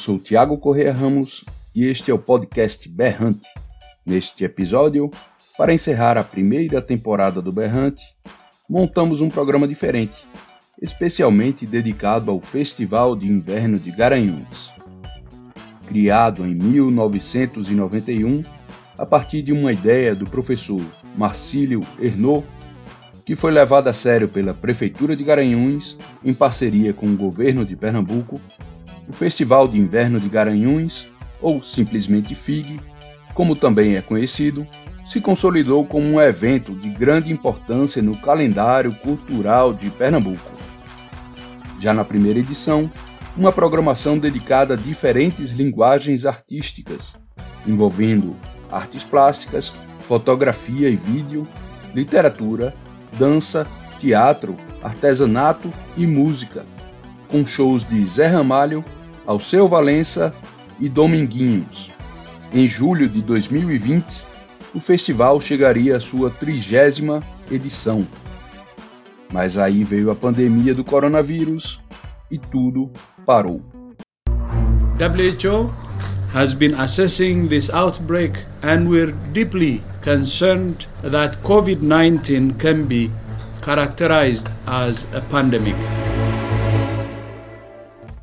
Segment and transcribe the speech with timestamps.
[0.00, 3.46] sou Tiago Correia Ramos e este é o podcast Berrante.
[4.04, 5.10] Neste episódio,
[5.58, 8.02] para encerrar a primeira temporada do Berrante,
[8.66, 10.26] montamos um programa diferente,
[10.80, 14.72] especialmente dedicado ao Festival de Inverno de Garanhuns.
[15.86, 18.42] Criado em 1991,
[18.96, 20.80] a partir de uma ideia do professor
[21.14, 22.42] Marcílio Ernaux,
[23.26, 27.76] que foi levada a sério pela Prefeitura de Garanhuns em parceria com o governo de
[27.76, 28.40] Pernambuco
[29.10, 31.08] o Festival de Inverno de Garanhuns,
[31.42, 32.78] ou simplesmente FIG,
[33.34, 34.64] como também é conhecido,
[35.08, 40.52] se consolidou como um evento de grande importância no calendário cultural de Pernambuco.
[41.80, 42.88] Já na primeira edição,
[43.36, 47.12] uma programação dedicada a diferentes linguagens artísticas,
[47.66, 48.36] envolvendo
[48.70, 49.72] artes plásticas,
[50.06, 51.48] fotografia e vídeo,
[51.92, 52.72] literatura,
[53.18, 53.66] dança,
[53.98, 56.64] teatro, artesanato e música,
[57.26, 58.84] com shows de Zé Ramalho,
[59.26, 60.32] Alceu Valença
[60.78, 61.90] e Dominguinhos.
[62.52, 64.04] Em julho de 2020,
[64.74, 68.06] o festival chegaria à sua trigésima edição.
[69.32, 71.80] Mas aí veio a pandemia do coronavírus
[72.30, 72.90] e tudo
[73.24, 73.62] parou.
[74.98, 75.72] WHO
[76.34, 83.10] has been assessing this outbreak and we're deeply concerned that COVID-19 can be
[83.62, 85.76] characterized as a pandemic.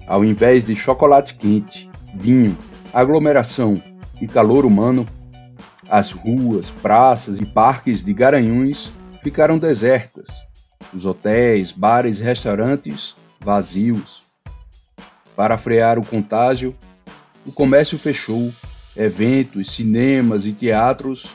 [0.08, 2.58] Ao invés de chocolate quente, vinho,
[2.94, 3.82] aglomeração
[4.22, 5.06] e calor humano,
[5.90, 8.90] as ruas, praças e parques de Garanhuns
[9.22, 10.28] ficaram desertas.
[10.94, 14.22] Os hotéis, bares e restaurantes vazios.
[15.36, 16.74] Para frear o contágio,
[17.46, 18.54] o comércio fechou,
[18.96, 21.28] eventos, cinemas e teatros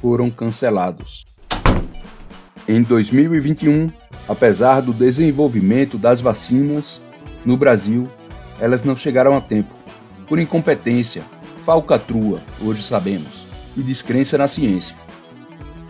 [0.00, 1.24] foram cancelados.
[2.68, 3.88] Em 2021,
[4.28, 7.00] apesar do desenvolvimento das vacinas,
[7.44, 8.08] no Brasil,
[8.60, 9.74] elas não chegaram a tempo,
[10.28, 11.22] por incompetência,
[11.64, 13.46] falcatrua, hoje sabemos,
[13.76, 14.94] e descrença na ciência.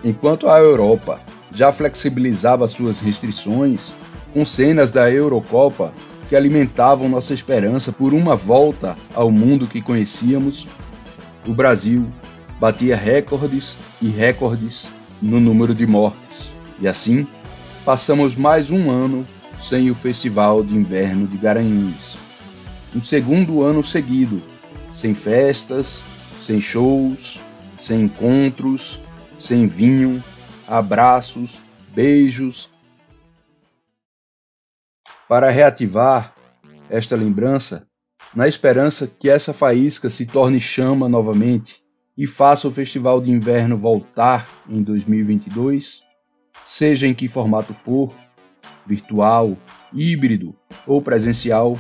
[0.04, 1.21] Enquanto a Europa
[1.53, 3.93] já flexibilizava suas restrições,
[4.32, 5.93] com cenas da Eurocopa
[6.28, 10.66] que alimentavam nossa esperança por uma volta ao mundo que conhecíamos,
[11.47, 12.04] o Brasil
[12.60, 14.87] batia recordes e recordes
[15.22, 16.50] no número de mortes.
[16.81, 17.27] E assim,
[17.84, 19.25] passamos mais um ano
[19.69, 22.05] sem o Festival de Inverno de Garanhuns.
[22.94, 24.42] Um segundo ano seguido,
[24.94, 26.00] sem festas,
[26.41, 27.38] sem shows,
[27.78, 28.98] sem encontros,
[29.38, 30.22] sem vinho,
[30.66, 31.50] abraços,
[31.94, 32.70] beijos.
[35.28, 36.34] Para reativar
[36.88, 37.86] esta lembrança,
[38.34, 41.82] na esperança que essa faísca se torne chama novamente
[42.16, 46.03] e faça o Festival de Inverno voltar em 2022,
[46.64, 48.12] seja em que formato for,
[48.86, 49.56] virtual,
[49.92, 50.54] híbrido
[50.86, 51.78] ou presencial,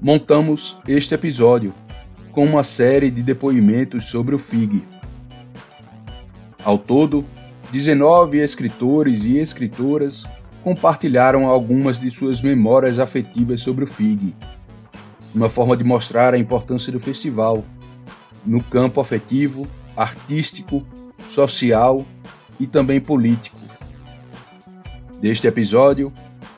[0.00, 1.74] montamos este episódio
[2.32, 4.82] com uma série de depoimentos sobre o FIG.
[6.64, 7.24] Ao todo,
[7.70, 10.24] 19 escritores e escritoras
[10.64, 14.34] compartilharam algumas de suas memórias afetivas sobre o FIG,
[15.34, 17.62] uma forma de mostrar a importância do festival
[18.44, 20.82] no campo afetivo, artístico,
[21.30, 22.06] social
[22.58, 23.58] e também político.
[25.20, 26.10] Deste episódio,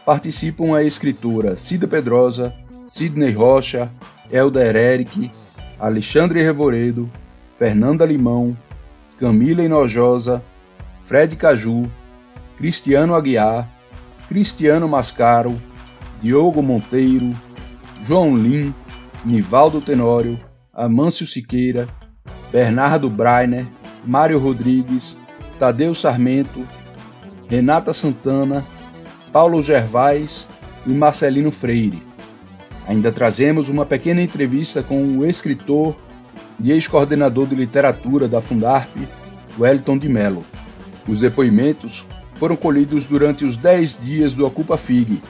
[0.06, 2.54] participam a escritora Cida Pedrosa,
[2.94, 3.90] Sidney Rocha,
[4.30, 5.30] Elder Eric,
[5.80, 7.10] Alexandre Revoredo,
[7.58, 8.56] Fernanda Limão,
[9.18, 10.42] Camila Enojosa,
[11.06, 11.90] Fred Caju,
[12.58, 13.66] Cristiano Aguiar,
[14.28, 15.58] Cristiano Mascaro,
[16.20, 17.32] Diogo Monteiro,
[18.06, 18.74] João Lim,
[19.24, 20.38] Nivaldo Tenório,
[20.72, 21.88] Amâncio Siqueira,
[22.50, 23.66] Bernardo Breiner,
[24.04, 25.16] Mário Rodrigues,
[25.58, 26.66] Tadeu Sarmento,
[27.48, 28.62] Renata Santana,
[29.32, 30.46] Paulo Gervais
[30.86, 32.11] e Marcelino Freire.
[32.86, 35.96] Ainda trazemos uma pequena entrevista com o escritor
[36.60, 38.90] e ex-coordenador de literatura da Fundarp,
[39.58, 40.44] Wellington de Mello.
[41.06, 42.04] Os depoimentos
[42.36, 45.22] foram colhidos durante os 10 dias do Ocupa FIG,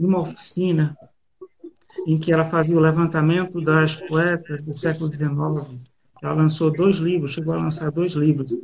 [0.00, 0.96] numa oficina
[2.06, 5.78] em que ela fazia o levantamento das poetas do século XIX.
[6.22, 8.56] Ela lançou dois livros, chegou a lançar dois livros,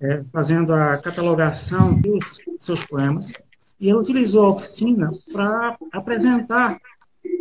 [0.00, 3.32] é, fazendo a catalogação dos seus poemas.
[3.80, 6.80] E ela utilizou a oficina para apresentar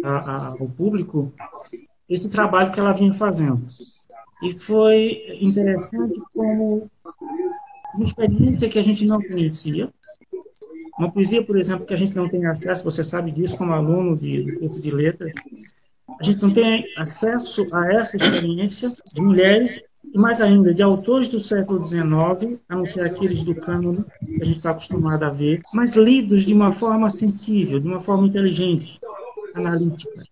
[0.03, 1.31] a, a, ao público
[2.09, 3.65] esse trabalho que ela vinha fazendo.
[4.41, 6.89] E foi interessante como
[7.93, 9.91] uma experiência que a gente não conhecia,
[10.97, 14.15] uma poesia, por exemplo, que a gente não tem acesso, você sabe disso como aluno
[14.15, 15.31] de, do curso de letras,
[16.19, 21.27] a gente não tem acesso a essa experiência de mulheres e mais ainda de autores
[21.29, 25.29] do século XIX, a não ser aqueles do cânone que a gente está acostumado a
[25.29, 28.99] ver, mas lidos de uma forma sensível, de uma forma inteligente,
[29.53, 30.23] analítica.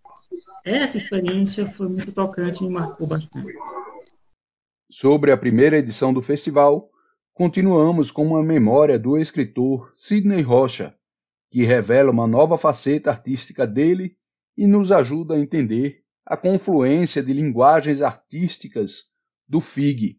[0.64, 3.54] Essa experiência foi muito tocante e me marcou bastante.
[4.90, 6.90] Sobre a primeira edição do festival,
[7.36, 10.96] continuamos com uma memória do escritor Sidney Rocha,
[11.52, 14.18] que revela uma nova faceta artística dele
[14.58, 19.04] e nos ajuda a entender a confluência de linguagens artísticas
[19.48, 20.18] do FIG.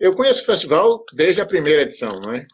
[0.00, 2.46] Eu conheço o festival desde a primeira edição, não é?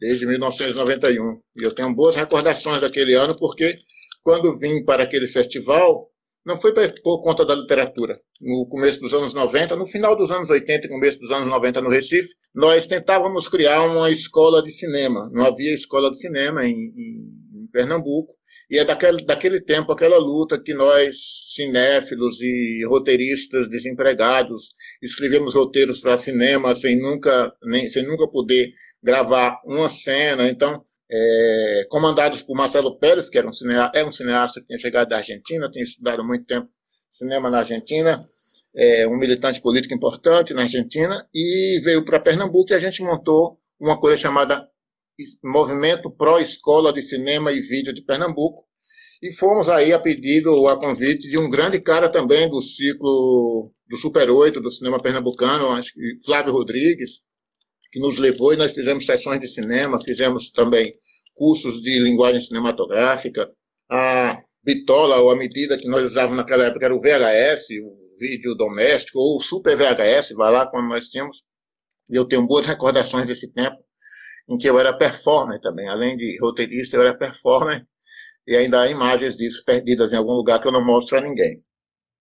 [0.00, 1.40] desde 1991.
[1.56, 3.76] E eu tenho boas recordações daquele ano, porque
[4.22, 6.09] quando vim para aquele festival,
[6.44, 8.18] não foi por conta da literatura.
[8.40, 11.80] No começo dos anos 90, no final dos anos 80 e começo dos anos 90
[11.80, 15.28] no Recife, nós tentávamos criar uma escola de cinema.
[15.32, 18.32] Não havia escola de cinema em, em, em Pernambuco.
[18.70, 21.16] E é daquele, daquele tempo, aquela luta que nós,
[21.54, 29.60] cinéfilos e roteiristas desempregados, escrevemos roteiros para cinema sem nunca, nem, sem nunca poder gravar
[29.66, 30.48] uma cena.
[30.48, 34.78] Então, é, comandados por Marcelo Pérez, que era um, cineasta, era um cineasta que tinha
[34.78, 36.68] chegado da Argentina, tinha estudado muito tempo
[37.10, 38.24] cinema na Argentina,
[38.74, 43.58] é, um militante político importante na Argentina, e veio para Pernambuco e a gente montou
[43.80, 44.68] uma coisa chamada
[45.44, 48.64] Movimento Pró Escola de Cinema e Vídeo de Pernambuco,
[49.20, 53.72] e fomos aí a pedido ou a convite de um grande cara também do ciclo
[53.86, 57.22] do Super 8, do cinema pernambucano, acho que Flávio Rodrigues,
[57.92, 60.94] que nos levou e nós fizemos sessões de cinema, fizemos também
[61.40, 63.50] cursos de linguagem cinematográfica.
[63.90, 68.54] A bitola, ou a medida que nós usávamos naquela época era o VHS, o vídeo
[68.54, 71.42] doméstico, ou o Super VHS, vai lá, como nós tínhamos.
[72.10, 73.78] E eu tenho boas recordações desse tempo,
[74.50, 75.88] em que eu era performer também.
[75.88, 77.86] Além de roteirista, eu era performer.
[78.46, 81.64] E ainda há imagens disso perdidas em algum lugar que eu não mostro a ninguém.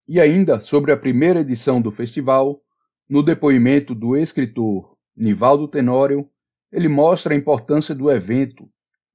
[0.08, 2.62] E ainda sobre a primeira edição do festival,
[3.10, 6.30] no depoimento do escritor Nivaldo Tenório,
[6.72, 8.70] ele mostra a importância do evento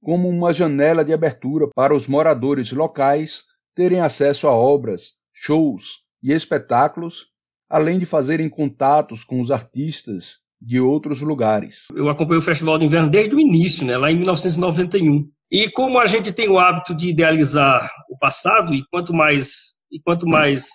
[0.05, 3.41] como uma janela de abertura para os moradores locais
[3.75, 7.25] terem acesso a obras, shows e espetáculos,
[7.67, 11.85] além de fazerem contatos com os artistas de outros lugares.
[11.95, 15.27] Eu acompanho o Festival de Inverno desde o início, né, lá em 1991.
[15.51, 19.99] E como a gente tem o hábito de idealizar o passado, e quanto mais, e
[19.99, 20.69] quanto mais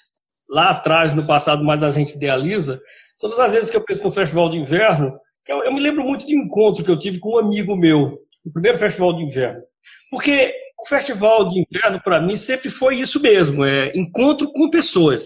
[0.48, 2.80] lá atrás no passado mais a gente idealiza,
[3.20, 5.12] todas as vezes que eu penso no Festival de Inverno,
[5.48, 8.18] eu, eu me lembro muito de um encontro que eu tive com um amigo meu,
[8.44, 9.62] no primeiro Festival de Inverno.
[10.10, 15.22] Porque o Festival de Inverno, para mim, sempre foi isso mesmo, é encontro com pessoas.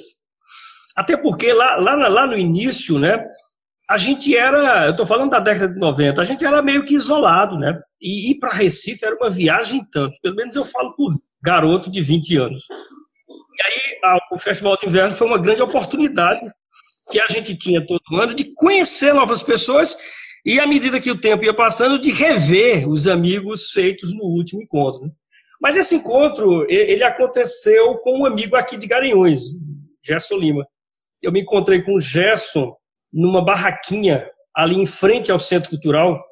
[0.96, 3.24] Até porque lá, lá, lá no início, né,
[3.88, 6.94] a gente era, eu estou falando da década de 90, a gente era meio que
[6.94, 7.78] isolado, né?
[8.00, 12.00] E ir para Recife era uma viagem tanto, pelo menos eu falo por garoto de
[12.00, 12.62] 20 anos.
[13.28, 16.40] E aí o Festival de Inverno foi uma grande oportunidade
[17.10, 19.96] que a gente tinha todo ano de conhecer novas pessoas
[20.44, 24.62] e, à medida que o tempo ia passando, de rever os amigos feitos no último
[24.62, 25.06] encontro.
[25.06, 25.10] Né?
[25.60, 29.40] Mas esse encontro, ele aconteceu com um amigo aqui de Garanhões,
[30.04, 30.66] Gerson Lima.
[31.22, 32.76] Eu me encontrei com o Gerson
[33.10, 36.22] numa barraquinha ali em frente ao Centro Cultural.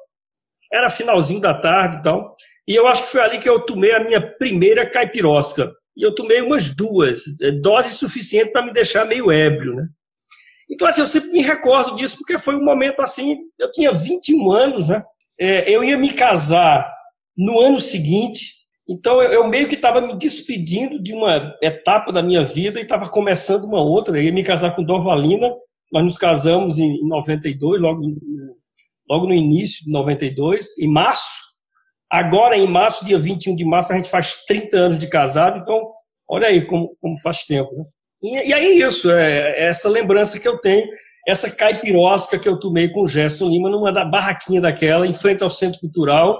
[0.71, 2.35] Era finalzinho da tarde e tal.
[2.67, 5.71] E eu acho que foi ali que eu tomei a minha primeira caipirosca.
[5.97, 9.87] E eu tomei umas duas, é, dose suficiente para me deixar meio ébrio, né?
[10.73, 14.51] Então, assim, eu sempre me recordo disso, porque foi um momento assim, eu tinha 21
[14.51, 15.03] anos, né?
[15.39, 16.91] É, eu ia me casar
[17.37, 18.53] no ano seguinte,
[18.89, 22.83] então eu, eu meio que estava me despedindo de uma etapa da minha vida e
[22.83, 24.17] estava começando uma outra.
[24.17, 25.53] Eu ia me casar com Dorvalina,
[25.91, 28.01] nós nos casamos em, em 92, logo,
[29.07, 31.31] logo no início de 92, em março.
[32.11, 35.91] Agora, em março, dia 21 de março, a gente faz 30 anos de casado, então
[36.27, 37.71] olha aí como, como faz tempo.
[37.75, 37.83] Né?
[38.23, 40.87] E, e aí isso, é, é, essa lembrança que eu tenho,
[41.27, 45.43] essa caipirosca que eu tomei com o Gerson Lima numa da barraquinha daquela, em frente
[45.43, 46.39] ao Centro Cultural,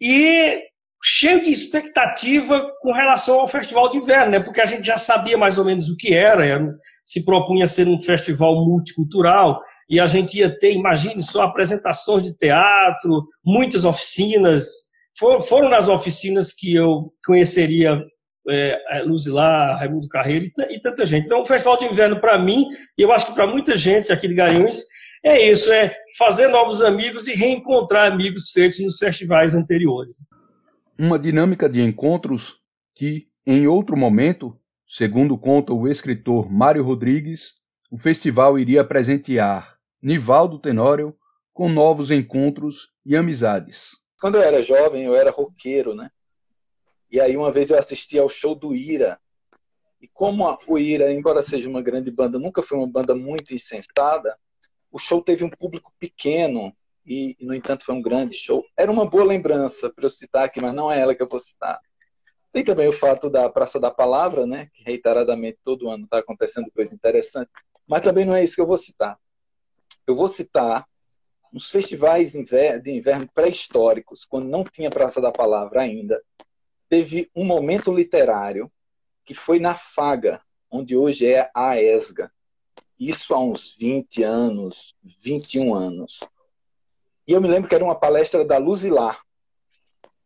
[0.00, 0.62] e
[1.02, 4.40] cheio de expectativa com relação ao Festival de Inverno, né?
[4.40, 7.86] porque a gente já sabia mais ou menos o que era, era se propunha ser
[7.86, 14.64] um festival multicultural, e a gente ia ter, imagine só, apresentações de teatro, muitas oficinas.
[15.16, 17.96] For, foram nas oficinas que eu conheceria
[18.48, 21.26] é, Luzilá, Raimundo Carreiro e, e, tanta gente.
[21.26, 24.28] Então, o Festival de Inverno, para mim, e eu acho que para muita gente aqui
[24.28, 24.82] de Garanhuns,
[25.24, 30.16] é isso, é fazer novos amigos e reencontrar amigos feitos nos festivais anteriores.
[30.98, 32.54] Uma dinâmica de encontros
[32.94, 34.56] que, em outro momento,
[34.88, 37.54] segundo conta o escritor Mário Rodrigues,
[37.90, 41.14] o festival iria presentear Nivaldo Tenório
[41.52, 43.96] com novos encontros e amizades.
[44.20, 46.10] Quando eu era jovem, eu era roqueiro, né?
[47.10, 49.18] E aí uma vez eu assisti ao show do Ira.
[50.00, 54.36] E como o Ira, embora seja uma grande banda, nunca foi uma banda muito insensada,
[54.90, 58.64] o show teve um público pequeno e, no entanto, foi um grande show.
[58.76, 61.40] Era uma boa lembrança para eu citar aqui, mas não é ela que eu vou
[61.40, 61.80] citar.
[62.52, 66.70] Tem também o fato da Praça da Palavra, né, que reiteradamente todo ano está acontecendo
[66.74, 67.50] coisa interessante,
[67.86, 69.18] mas também não é isso que eu vou citar.
[70.06, 70.86] Eu vou citar
[71.52, 76.22] uns festivais de inverno pré-históricos, quando não tinha Praça da Palavra ainda,
[76.88, 78.70] teve um momento literário
[79.24, 80.40] que foi na Faga,
[80.70, 82.30] onde hoje é a ESGA.
[82.98, 86.20] Isso há uns 20 anos, 21 anos.
[87.26, 89.20] E eu me lembro que era uma palestra da Luzilar,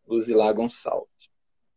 [0.07, 1.31] Luzilar Gonçalves.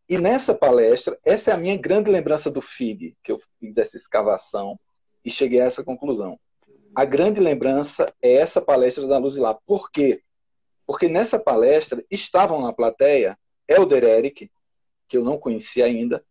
[0.08, 3.96] E nessa palestra, essa é a minha grande lembrança do FIG, que eu fiz essa
[3.96, 4.78] escavação
[5.24, 6.38] e cheguei a essa conclusão.
[6.94, 9.58] A grande lembrança é essa palestra da Luzilar.
[9.66, 10.22] Por quê?
[10.86, 14.50] Porque nessa palestra estavam na plateia Elder Eric,
[15.08, 16.24] que eu não conhecia ainda,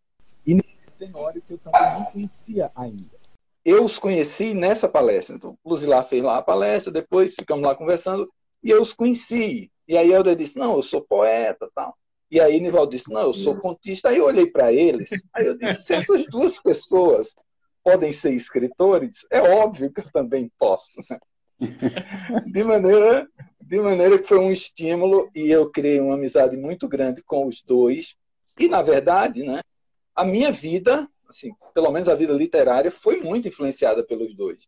[0.46, 0.56] e
[0.98, 3.24] Tenório, que eu também não conhecia ainda.
[3.66, 5.36] Eu os conheci nessa palestra.
[5.36, 8.30] Então, o Luzilar fez lá a palestra, depois ficamos lá conversando,
[8.62, 9.72] e eu os conheci.
[9.88, 11.96] E aí Helder disse, não, eu sou poeta tal.
[12.32, 14.10] E aí Nivaldo disse, não, eu sou contista.
[14.10, 17.34] Aí eu olhei para eles, aí eu disse, se essas duas pessoas
[17.84, 20.92] podem ser escritores, é óbvio que eu também posso.
[21.10, 21.20] Né?
[22.46, 23.28] De maneira,
[23.62, 27.62] de maneira que foi um estímulo e eu criei uma amizade muito grande com os
[27.62, 28.16] dois.
[28.60, 29.62] E, na verdade, né,
[30.16, 34.68] a minha vida, assim, pelo menos a vida literária, foi muito influenciada pelos dois.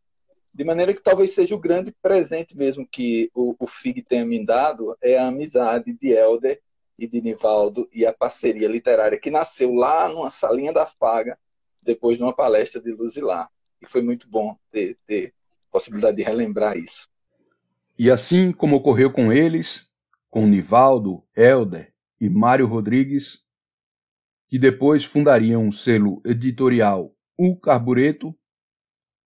[0.53, 4.43] De maneira que talvez seja o grande presente mesmo que o, o FIG tenha me
[4.45, 6.61] dado, é a amizade de Helder
[6.97, 11.37] e de Nivaldo e a parceria literária que nasceu lá numa salinha da Faga,
[11.81, 13.49] depois de uma palestra de Luzilar.
[13.81, 15.33] E foi muito bom ter, ter
[15.69, 17.07] possibilidade de relembrar isso.
[17.99, 19.85] E assim como ocorreu com eles,
[20.29, 23.44] com Nivaldo, Helder e Mário Rodrigues,
[24.47, 28.33] que depois fundariam o selo editorial O Carbureto,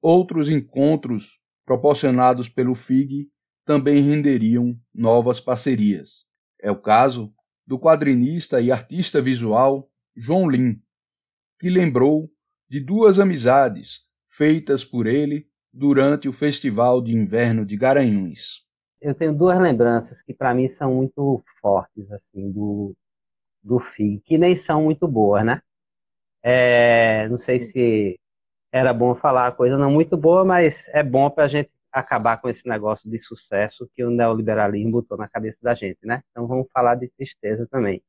[0.02, 3.30] outros encontros proporcionados pelo FIG
[3.66, 6.26] também renderiam novas parcerias.
[6.60, 7.32] É o caso
[7.68, 10.82] do quadrinista e artista visual João Lim,
[11.60, 12.32] que lembrou
[12.68, 14.00] de duas amizades
[14.30, 18.66] feitas por ele durante o Festival de Inverno de Garanhuns.
[19.00, 22.96] Eu tenho duas lembranças que para mim são muito fortes assim do
[23.70, 25.62] do FIG, que nem são muito boas, né?
[26.44, 28.20] É, não sei se
[28.72, 32.50] era bom falar coisa não muito boa, mas é bom para a gente acabar com
[32.50, 36.22] esse negócio de sucesso que o neoliberalismo botou na cabeça da gente, né?
[36.32, 38.02] Então vamos falar de tristeza também.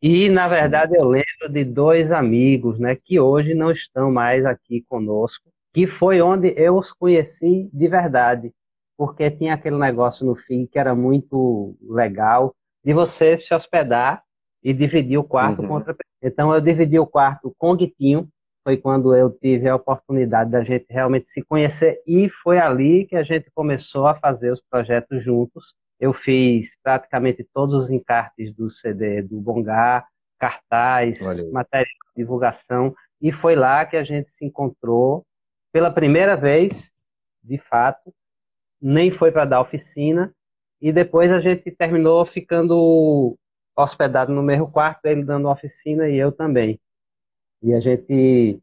[0.00, 4.84] E, na verdade, eu lembro de dois amigos, né, que hoje não estão mais aqui
[4.88, 8.52] conosco, que foi onde eu os conheci de verdade,
[8.96, 14.22] porque tinha aquele negócio no fim que era muito legal de você se hospedar
[14.68, 15.68] e dividir o quarto uhum.
[15.68, 16.14] com outra pessoa.
[16.22, 18.28] Então, eu dividi o quarto com o Guitinho,
[18.62, 23.16] foi quando eu tive a oportunidade da gente realmente se conhecer e foi ali que
[23.16, 25.74] a gente começou a fazer os projetos juntos.
[25.98, 30.04] Eu fiz praticamente todos os encartes do CD do Bongá,
[30.38, 31.50] cartaz, Valeu.
[31.50, 35.24] material de divulgação e foi lá que a gente se encontrou
[35.72, 36.92] pela primeira vez,
[37.42, 38.12] de fato,
[38.82, 40.30] nem foi para dar oficina
[40.78, 43.34] e depois a gente terminou ficando
[43.78, 46.80] hospedado no mesmo quarto, ele dando oficina e eu também.
[47.62, 48.60] E a gente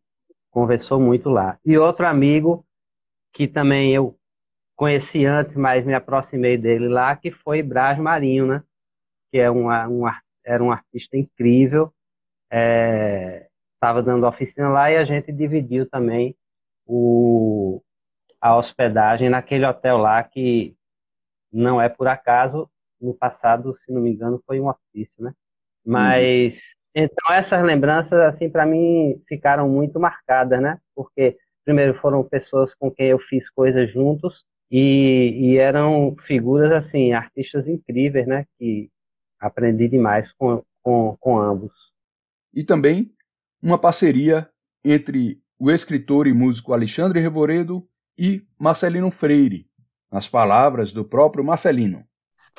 [0.52, 1.58] conversou muito lá.
[1.66, 2.66] E outro amigo,
[3.34, 4.18] que também eu
[4.76, 8.64] conheci antes, mas me aproximei dele lá, que foi Brás Marinho, né?
[9.32, 10.04] Que é um, um,
[10.44, 11.94] era um artista incrível.
[13.74, 16.36] Estava é, dando oficina lá e a gente dividiu também
[16.86, 17.82] o,
[18.40, 20.76] a hospedagem naquele hotel lá que
[21.52, 25.34] não é por acaso, no passado, se não me engano, foi um ofício, né?
[25.86, 30.80] Mas então, essas lembranças, assim, para mim, ficaram muito marcadas, né?
[30.96, 37.12] Porque, primeiro, foram pessoas com quem eu fiz coisas juntos e, e eram figuras, assim,
[37.12, 38.46] artistas incríveis, né?
[38.58, 38.90] Que
[39.38, 41.74] aprendi demais com, com, com ambos.
[42.54, 43.12] E também
[43.62, 44.50] uma parceria
[44.82, 47.86] entre o escritor e músico Alexandre Revoredo
[48.18, 49.68] e Marcelino Freire,
[50.10, 52.06] nas palavras do próprio Marcelino.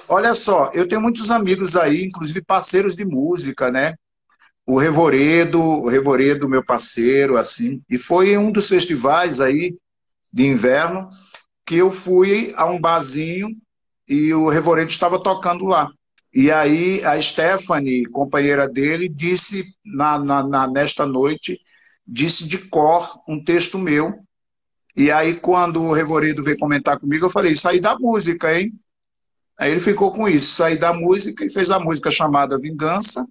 [0.08, 3.94] Olha só, eu tenho muitos amigos aí, inclusive parceiros de música, né?
[4.66, 9.76] o Revoredo, o Revoredo, meu parceiro, assim, e foi um dos festivais aí
[10.32, 11.08] de inverno
[11.64, 13.48] que eu fui a um barzinho
[14.08, 15.88] e o Revoredo estava tocando lá.
[16.34, 21.58] E aí a Stephanie, companheira dele, disse na, na, na, nesta noite,
[22.06, 24.14] disse de cor um texto meu.
[24.96, 28.72] E aí quando o Revoredo veio comentar comigo, eu falei, saí da música, hein?
[29.58, 33.26] Aí ele ficou com isso, saí da música e fez a música chamada Vingança,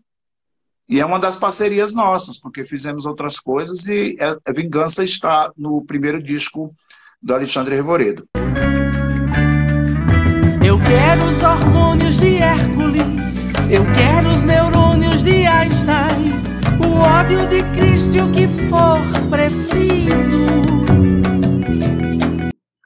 [0.89, 5.03] e é uma das parcerias nossas, porque fizemos outras coisas e a é, é Vingança
[5.03, 6.73] está no primeiro disco
[7.21, 8.27] do Alexandre Revoredo.
[10.65, 13.35] Eu quero os hormônios de Hércules,
[13.69, 16.31] eu quero os neurônios de Einstein,
[16.83, 20.43] o ódio de Cristo o que for preciso.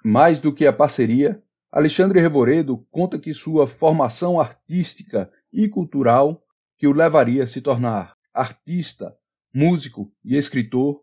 [0.03, 1.41] Mais do que a parceria,
[1.71, 6.43] Alexandre Revoredo conta que sua formação artística e cultural
[6.77, 9.15] que o levaria a se tornar artista,
[9.53, 11.01] músico e escritor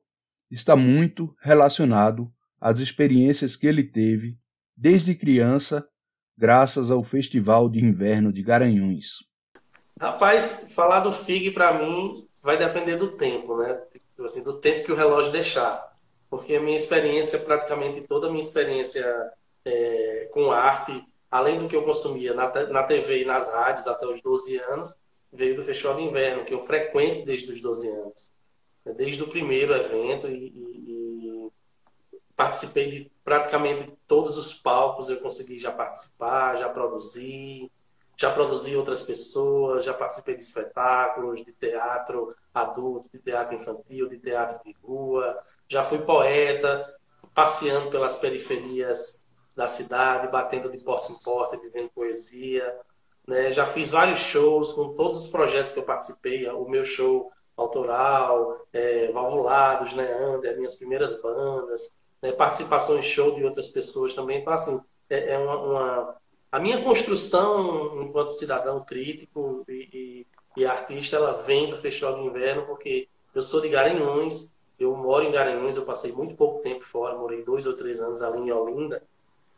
[0.50, 4.36] está muito relacionado às experiências que ele teve
[4.76, 5.86] desde criança,
[6.36, 9.24] graças ao Festival de Inverno de Garanhuns.
[10.00, 13.74] Rapaz, falar do FIG para mim vai depender do tempo, né?
[13.90, 15.96] Tipo assim, do tempo que o relógio deixar.
[16.28, 19.04] Porque a minha experiência, praticamente toda a minha experiência
[19.66, 24.06] é, com arte, além do que eu consumia na, na TV e nas rádios até
[24.06, 24.96] os 12 anos,
[25.32, 28.32] veio do Festival de Inverno, que eu frequento desde os 12 anos.
[28.96, 31.52] Desde o primeiro evento e, e, e
[32.36, 37.68] participei de praticamente todos os palcos, eu consegui já participar, já produzir,
[38.16, 44.18] já produzi outras pessoas, já participei de espetáculos, de teatro adulto, de teatro infantil, de
[44.18, 46.96] teatro de rua, já fui poeta,
[47.34, 52.78] passeando pelas periferias da cidade, batendo de porta em porta, dizendo poesia,
[53.26, 53.50] né?
[53.50, 58.66] Já fiz vários shows com todos os projetos que eu participei, o meu show autoral,
[58.72, 61.90] é, Valvulados, né, Under, minhas primeiras bandas,
[62.20, 64.40] né, participação em show de outras pessoas também.
[64.40, 66.16] Então, assim, é, é uma, uma,
[66.52, 72.26] A minha construção enquanto cidadão crítico e, e, e, artista, ela vem do Festival de
[72.26, 76.84] Inverno, porque eu sou de Garanhuns, eu moro em Garanhuns, eu passei muito pouco tempo
[76.84, 79.02] fora, morei dois ou três anos ali em Olinda,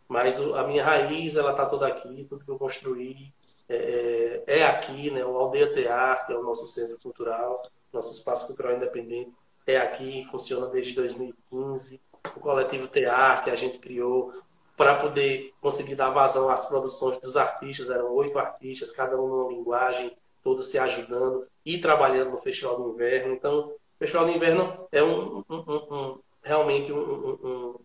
[0.09, 3.33] mas a minha raiz, ela está toda aqui, tudo que eu construí,
[3.69, 5.25] é, é, é aqui, né?
[5.25, 9.31] O Aldeia Tear, que é o nosso centro cultural, nosso espaço cultural independente,
[9.67, 12.01] é aqui, funciona desde 2015.
[12.35, 14.33] O coletivo Tear, que a gente criou
[14.77, 19.53] para poder conseguir dar vazão às produções dos artistas, eram oito artistas, cada um numa
[19.53, 23.35] linguagem todos se ajudando e trabalhando no Festival do Inverno.
[23.35, 27.77] Então, o Festival do Inverno é um, um, um realmente um,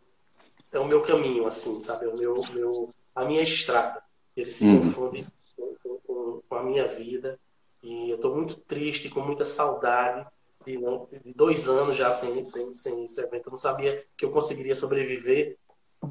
[0.74, 2.06] é o meu caminho, assim, sabe?
[2.06, 4.04] É o meu, meu, a minha estrada.
[4.36, 4.80] Ele se uhum.
[4.80, 7.40] confunde com, com, com, a minha vida.
[7.82, 10.26] E eu estou muito triste, com muita saudade
[10.66, 13.48] de, não, de dois anos já sem, sem, sem esse evento.
[13.48, 15.58] Eu não sabia que eu conseguiria sobreviver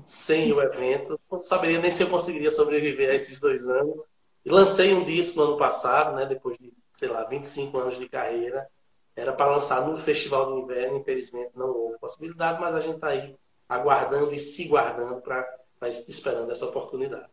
[0.06, 1.18] sem o evento.
[1.30, 3.98] Não saberia nem se eu conseguiria sobreviver a esses dois anos.
[4.44, 8.08] E lancei um disco no ano passado, né, depois de, sei lá, 25 anos de
[8.08, 8.68] carreira.
[9.14, 13.08] Era para lançar no Festival do Inverno, infelizmente não houve possibilidade, mas a gente está
[13.08, 13.36] aí
[13.72, 15.46] aguardando e se guardando para
[15.88, 17.26] esperando essa oportunidade.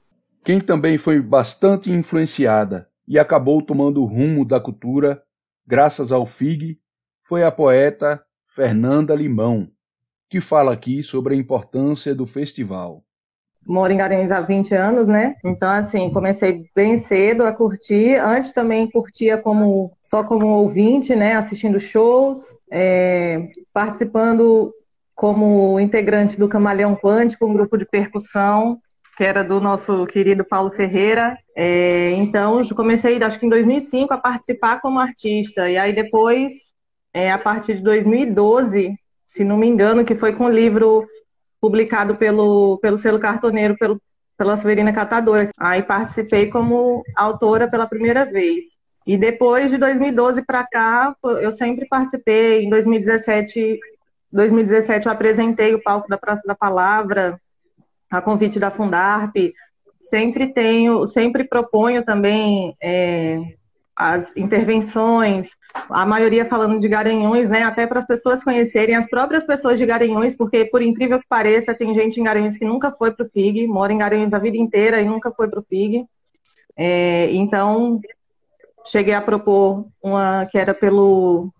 [0.44, 5.22] Quem também foi bastante influenciada e acabou tomando o rumo da cultura
[5.68, 6.80] graças ao FIG
[7.28, 8.24] foi a poeta
[8.56, 9.68] Fernanda Limão,
[10.30, 13.04] que fala aqui sobre a importância do festival.
[13.66, 15.36] Moro em Garanhuns há 20 anos, né?
[15.46, 18.16] Então, assim, comecei bem cedo a curtir.
[18.16, 21.34] Antes também curtia como só como ouvinte, né?
[21.36, 24.74] Assistindo shows, é, participando
[25.20, 28.80] como integrante do Camaleão Quântico, um grupo de percussão
[29.18, 31.38] que era do nosso querido Paulo Ferreira.
[31.54, 35.70] É, então, comecei, acho que em 2005, a participar como artista.
[35.70, 36.54] E aí depois,
[37.14, 41.06] é, a partir de 2012, se não me engano, que foi com o livro
[41.60, 44.02] publicado pelo, pelo selo cartoneiro, pelo,
[44.38, 45.50] pela Severina Catadora.
[45.60, 48.64] Aí participei como autora pela primeira vez.
[49.06, 52.64] E depois de 2012 para cá, eu sempre participei.
[52.64, 53.78] Em 2017,
[54.32, 57.40] 2017 eu apresentei o palco da Praça da Palavra,
[58.10, 59.36] a convite da Fundarp.
[60.02, 63.40] Sempre tenho, sempre proponho também é,
[64.00, 65.50] as intervenções,
[65.90, 67.64] a maioria falando de Garanhões, né?
[67.64, 71.74] Até para as pessoas conhecerem as próprias pessoas de Garanhões, porque por incrível que pareça,
[71.74, 74.56] tem gente em Garanhões que nunca foi para o FIG, mora em Garanhões a vida
[74.56, 76.06] inteira e nunca foi para o FIG.
[76.78, 78.00] É, então,
[78.86, 81.52] cheguei a propor uma que era pelo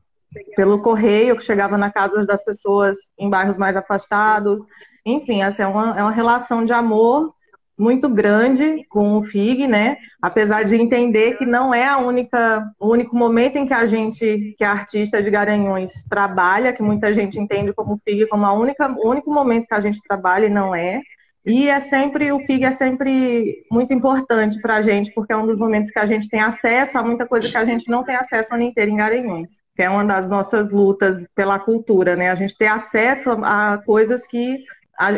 [0.56, 4.64] pelo correio, que chegava na casa das pessoas em bairros mais afastados.
[5.06, 7.34] Enfim, essa é uma, é uma relação de amor
[7.80, 9.96] muito grande com o FIG, né?
[10.22, 14.54] Apesar de entender que não é a única, o único momento em que a gente,
[14.58, 18.94] que a artista de Garanhões trabalha, que muita gente entende como FIG como a única,
[19.00, 21.02] o único momento que a gente trabalha e não é.
[21.50, 25.48] E é sempre, o FIG é sempre muito importante para a gente, porque é um
[25.48, 28.16] dos momentos que a gente tem acesso a muita coisa que a gente não tem
[28.16, 32.30] acesso ano inteiro em Garanhões, que é uma das nossas lutas pela cultura, né?
[32.30, 34.64] A gente ter acesso a coisas que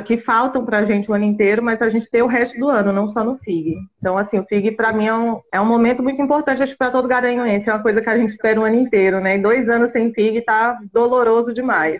[0.06, 2.70] que faltam para a gente o ano inteiro, mas a gente tem o resto do
[2.70, 3.78] ano, não só no FIG.
[3.98, 6.91] Então, assim, o FIG para mim é um, é um momento muito importante, acho para
[6.91, 9.38] todo garanhuense, é uma coisa que a gente espera o ano inteiro, né?
[9.38, 12.00] E dois anos sem FIG tá doloroso demais.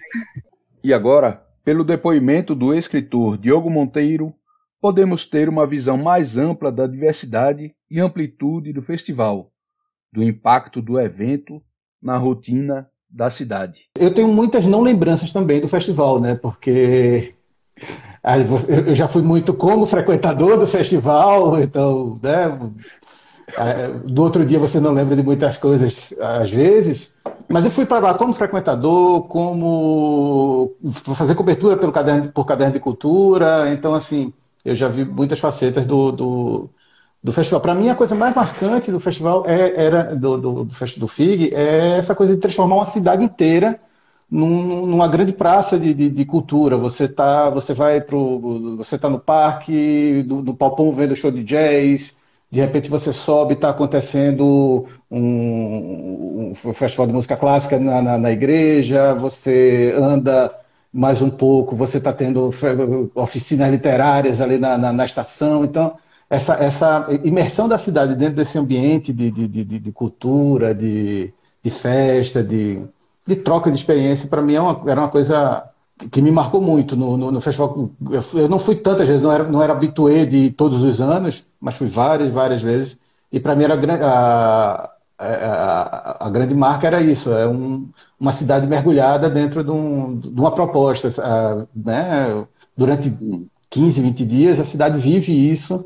[0.84, 4.34] E agora, pelo depoimento do escritor Diogo Monteiro,
[4.80, 9.52] podemos ter uma visão mais ampla da diversidade e amplitude do festival,
[10.12, 11.62] do impacto do evento
[12.02, 13.89] na rotina da cidade.
[14.00, 16.34] Eu tenho muitas não lembranças também do festival, né?
[16.34, 17.36] Porque
[18.88, 22.71] eu já fui muito como frequentador do festival, então, né,
[23.58, 27.17] é, do outro dia você não lembra de muitas coisas às vezes,
[27.52, 30.76] mas eu fui para lá como frequentador, como
[31.16, 34.34] fazer cobertura pelo caderno, por caderno de cultura, então assim,
[34.64, 36.70] eu já vi muitas facetas do, do,
[37.24, 37.62] do festival.
[37.62, 41.98] Para mim, a coisa mais marcante do festival é, era do, do, do, FIG é
[41.98, 43.80] essa coisa de transformar uma cidade inteira
[44.30, 46.78] num, numa grande praça de, de, de, cultura.
[46.78, 51.44] Você tá, você vai pro, você tá no parque, do, do Palpão vendo show de
[51.44, 52.16] jazz.
[52.52, 58.32] De repente você sobe, está acontecendo um, um, festival de música clássica na, na, na
[58.32, 59.14] igreja.
[59.14, 60.54] Você anda
[60.94, 62.50] mais um pouco, você está tendo
[63.16, 65.64] oficinas literárias ali na, na, na, estação.
[65.64, 65.96] Então,
[66.30, 71.34] essa, essa imersão da cidade dentro desse ambiente de, de, de, de cultura, de,
[71.64, 72.82] de festa, de,
[73.26, 75.72] de troca de experiência, para mim é uma, era uma coisa
[76.10, 77.90] que me marcou muito no, no, no festival.
[78.10, 81.48] Eu, eu, não fui tantas vezes, não era, não era habitué de todos os anos,
[81.60, 82.98] mas fui várias, várias vezes.
[83.32, 88.32] E para mim era a, a, a, a, grande marca era isso, é um, uma
[88.32, 91.10] cidade mergulhada dentro de, um, de uma proposta.
[91.76, 92.46] né?
[92.76, 93.14] Durante
[93.70, 95.86] 15, 20 dias, a cidade vive isso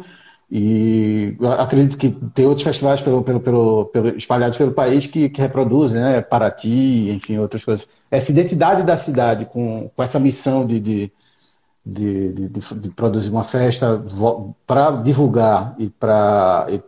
[0.49, 5.41] e acredito que tem outros festivais pelo, pelo, pelo, pelo espalhados pelo país que, que
[5.41, 6.21] reproduzem, né?
[6.21, 7.87] Paraty, enfim, outras coisas.
[8.11, 11.11] Essa identidade da cidade com, com essa missão de, de,
[11.85, 14.03] de, de, de produzir uma festa
[14.67, 16.79] para divulgar e para e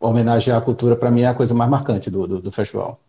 [0.00, 3.00] homenagear a cultura, para mim é a coisa mais marcante do, do, do festival.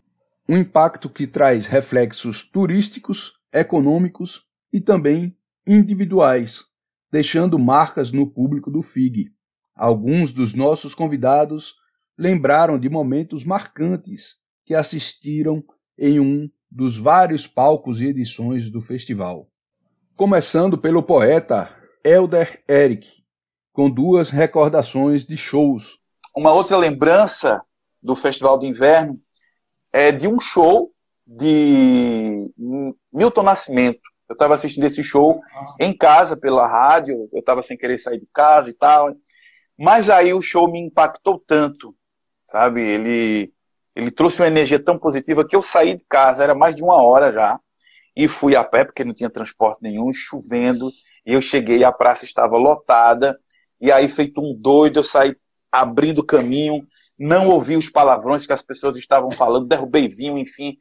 [0.48, 6.64] Um impacto que traz reflexos turísticos, econômicos e também individuais,
[7.12, 9.32] deixando marcas no público do FIG.
[9.78, 11.76] Alguns dos nossos convidados
[12.18, 14.36] lembraram de momentos marcantes
[14.66, 15.64] que assistiram
[15.98, 19.48] em um dos vários palcos e edições do festival.
[20.16, 21.70] Começando pelo poeta
[22.04, 23.08] Elder Eric,
[23.72, 26.00] com duas recordações de shows.
[26.36, 27.62] Uma outra lembrança
[28.02, 29.14] do Festival de Inverno
[29.94, 30.92] é de um show
[31.26, 32.50] de
[33.14, 34.02] Milton Nascimento.
[34.28, 35.40] Eu estava assistindo esse show
[35.80, 39.14] em casa pela rádio, eu estava sem querer sair de casa e tal.
[39.78, 41.96] Mas aí o show me impactou tanto,
[42.46, 42.82] sabe?
[42.82, 43.54] Ele
[43.96, 47.02] ele trouxe uma energia tão positiva que eu saí de casa, era mais de uma
[47.02, 47.60] hora já,
[48.16, 50.92] e fui a pé, porque não tinha transporte nenhum, chovendo,
[51.26, 53.36] e eu cheguei, a praça estava lotada,
[53.82, 55.36] e aí, feito um doido, eu saí
[55.72, 56.86] abrindo caminho,
[57.18, 60.78] não ouvi os palavrões que as pessoas estavam falando, derrubei vinho, enfim,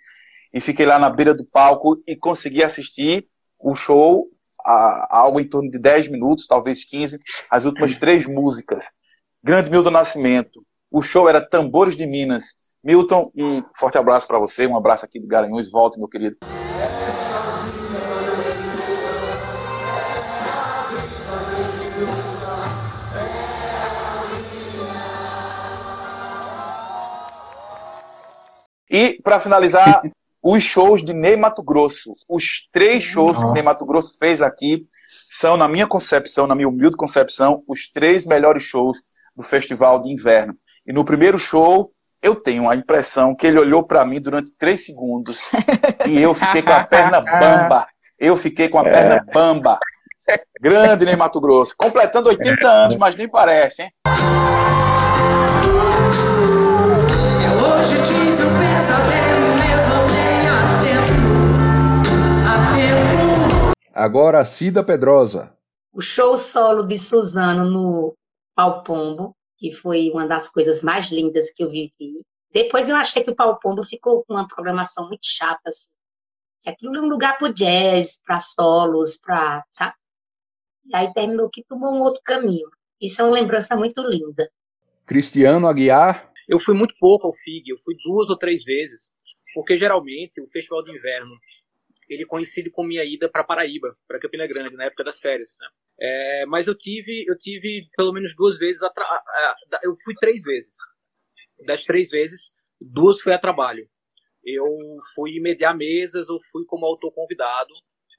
[0.52, 3.26] e fiquei lá na beira do palco e consegui assistir
[3.58, 4.28] o show,
[4.66, 7.18] a, a algo em torno de 10 minutos, talvez 15,
[7.50, 8.86] as últimas três músicas.
[9.42, 10.60] Grande Milton Nascimento.
[10.90, 12.56] O show era Tambores de Minas.
[12.82, 16.36] Milton, um forte abraço para você, um abraço aqui do Garanhuns, volte, meu querido.
[28.88, 30.02] E, para finalizar,
[30.48, 32.14] os shows de Ney Mato Grosso.
[32.28, 34.86] Os três shows que Ney Mato Grosso fez aqui
[35.28, 39.02] são, na minha concepção, na minha humilde concepção, os três melhores shows
[39.34, 40.54] do Festival de Inverno.
[40.86, 41.90] E no primeiro show,
[42.22, 45.40] eu tenho a impressão que ele olhou para mim durante três segundos
[46.06, 47.88] e eu fiquei com a perna bamba.
[48.16, 49.80] Eu fiquei com a perna bamba.
[50.60, 51.74] Grande Ney Mato Grosso.
[51.76, 53.90] Completando 80 anos, mas nem parece, hein?
[63.96, 65.56] Agora Cida Pedrosa.
[65.92, 68.14] O show solo de Suzano no
[68.54, 72.22] Palpombo que foi uma das coisas mais lindas que eu vivi.
[72.52, 75.90] Depois eu achei que o Pau Pombo ficou com uma programação muito chata, assim.
[76.62, 79.64] Que aquilo é um lugar para jazz, para solos, para.
[79.72, 79.94] sabe?
[80.84, 82.68] E aí terminou que tomou um outro caminho.
[83.00, 84.48] Isso é uma lembrança muito linda.
[85.06, 86.32] Cristiano Aguiar.
[86.48, 89.10] Eu fui muito pouco ao FIG, eu fui duas ou três vezes,
[89.52, 91.34] porque geralmente o Festival de Inverno
[92.08, 95.56] ele coincide com minha ida para Paraíba, para Campina Grande, na época das férias.
[95.60, 95.68] Né?
[96.00, 98.92] É, mas eu tive, eu tive pelo menos duas vezes, a
[99.82, 100.76] eu fui três vezes.
[101.66, 103.88] Das três vezes, duas foi a trabalho.
[104.44, 104.64] Eu
[105.14, 107.72] fui mediar mesas, ou fui como autor convidado,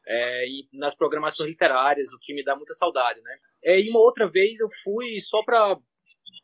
[0.08, 3.38] é, nas programações literárias, o que me dá muita saudade, né?
[3.64, 5.78] É, e uma outra vez eu fui só para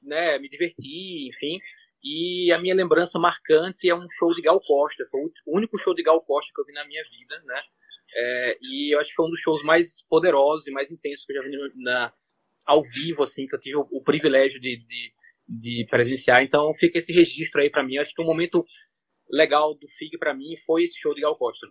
[0.01, 1.59] né, me divertir, enfim.
[2.03, 5.05] E a minha lembrança marcante é um show de Gal Costa.
[5.09, 7.61] Foi o único show de Gal Costa que eu vi na minha vida, né?
[8.15, 11.31] É, e eu acho que foi um dos shows mais poderosos e mais intensos que
[11.31, 12.13] eu já vi na,
[12.65, 15.13] ao vivo, assim, que eu tive o, o privilégio de, de,
[15.47, 16.43] de, presenciar.
[16.43, 17.97] Então fica esse registro aí para mim.
[17.97, 18.65] Acho que um momento
[19.31, 21.67] legal do FIG para mim foi esse show de Gal Costa.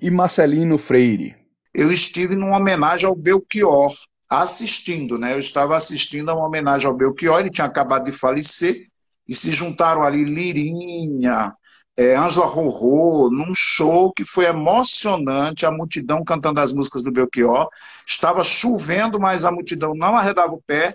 [0.00, 1.36] E Marcelino Freire.
[1.74, 3.92] Eu estive numa homenagem ao Belchior,
[4.28, 5.34] assistindo, né?
[5.34, 8.86] Eu estava assistindo a uma homenagem ao Belchior, ele tinha acabado de falecer,
[9.26, 11.52] e se juntaram ali Lirinha,
[11.96, 17.68] é, Ângela Rorô, num show que foi emocionante, a multidão cantando as músicas do Belchior.
[18.06, 20.94] Estava chovendo, mas a multidão não arredava o pé,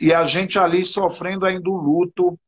[0.00, 2.38] e a gente ali sofrendo ainda o luto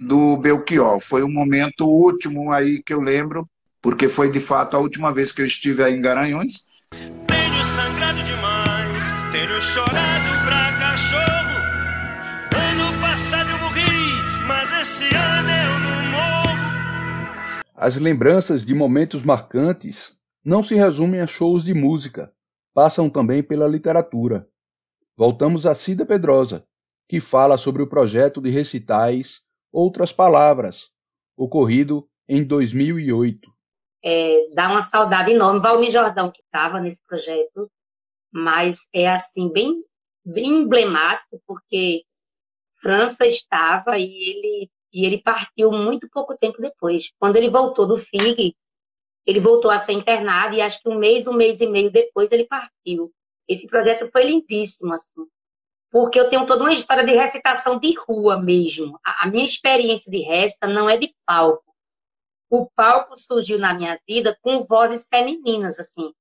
[0.00, 1.00] do Belchior.
[1.00, 3.46] Foi um momento último aí que eu lembro,
[3.84, 6.70] porque foi de fato a última vez que eu estive aí em Garanhuns.
[6.90, 11.60] Tenho sangrado demais, tenho chorado pra cachorro.
[12.72, 17.64] Ano passado eu morri, mas esse ano eu não morro.
[17.76, 22.32] As lembranças de momentos marcantes não se resumem a shows de música,
[22.72, 24.48] passam também pela literatura.
[25.14, 26.64] Voltamos a Cida Pedrosa,
[27.06, 30.88] que fala sobre o projeto de recitais Outras Palavras,
[31.36, 33.53] ocorrido em 2008.
[34.04, 35.60] É, dá uma saudade enorme.
[35.60, 37.70] Valmir Jordão, que estava nesse projeto,
[38.32, 39.82] mas é assim, bem,
[40.24, 42.04] bem emblemático, porque
[42.80, 47.10] França estava e ele, e ele partiu muito pouco tempo depois.
[47.18, 48.54] Quando ele voltou do FIG,
[49.26, 52.30] ele voltou a ser internado e acho que um mês, um mês e meio depois
[52.30, 53.10] ele partiu.
[53.48, 55.24] Esse projeto foi lindíssimo, assim
[55.94, 58.98] porque eu tenho toda uma história de recitação de rua mesmo.
[59.06, 61.72] A, a minha experiência de resta não é de palco.
[62.54, 66.12] O palco surgiu na minha vida com vozes femininas, assim.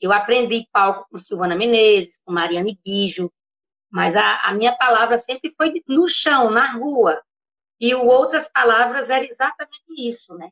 [0.00, 3.30] Eu aprendi palco com Silvana Menezes, com Mariane Bijo,
[3.90, 7.20] mas a, a minha palavra sempre foi no chão, na rua.
[7.80, 10.50] E o Outras Palavras era exatamente isso, né?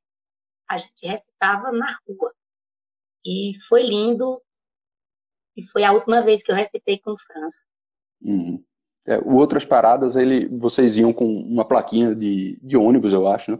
[0.68, 2.32] a gente recitava na rua.
[3.24, 4.40] E foi lindo.
[5.56, 7.64] E foi a última vez que eu recitei com França.
[8.20, 8.62] Uhum.
[9.06, 13.58] É, Outras Paradas, ele, vocês iam com uma plaquinha de, de ônibus, eu acho, né?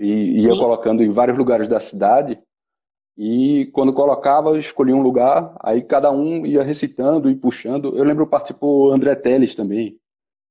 [0.00, 0.58] E ia Sim.
[0.58, 2.40] colocando em vários lugares da cidade.
[3.18, 7.94] E quando colocava, escolhia um lugar, aí cada um ia recitando e puxando.
[7.96, 10.00] Eu lembro participou o André Teles também.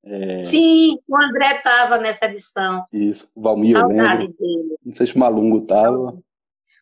[0.04, 0.40] É...
[0.40, 2.86] Sim, o André estava nessa edição.
[2.92, 4.28] Isso, o Valmir, eu lembro.
[4.28, 4.76] Dele.
[4.84, 6.16] Não sei se o Malungo estava.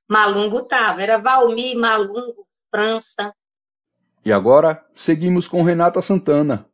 [0.06, 3.32] Malungo estava, era Valmir, Malungo, França.
[4.22, 6.66] E agora seguimos com Renata Santana,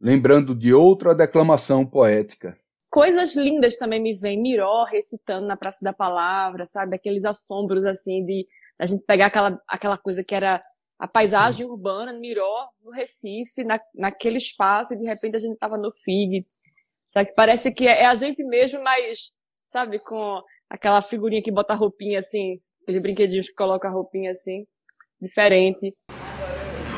[0.00, 2.56] lembrando de outra declamação poética.
[2.92, 6.94] Coisas lindas também me vêm, Miró recitando na Praça da Palavra, sabe?
[6.94, 8.46] Aqueles assombros assim de
[8.78, 10.60] a gente pegar aquela, aquela coisa que era
[10.98, 15.78] a paisagem urbana, Miró, no Recife, na, naquele espaço, e de repente a gente estava
[15.78, 16.46] no FIG.
[17.14, 17.32] Sabe?
[17.34, 19.32] Parece que é, é a gente mesmo, mas,
[19.64, 24.32] sabe, com aquela figurinha que bota a roupinha assim, aqueles brinquedinhos que coloca a roupinha
[24.32, 24.66] assim,
[25.18, 25.94] diferente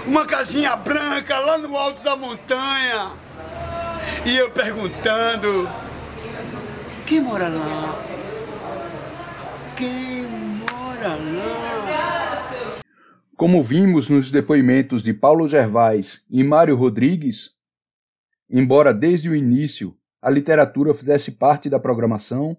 [0.07, 3.11] uma casinha branca lá no alto da montanha.
[4.26, 5.68] E eu perguntando:
[7.06, 7.94] quem mora lá?
[9.76, 12.80] Quem mora lá?
[13.37, 17.50] Como vimos nos depoimentos de Paulo Gervais e Mário Rodrigues,
[18.48, 22.56] embora desde o início a literatura fizesse parte da programação,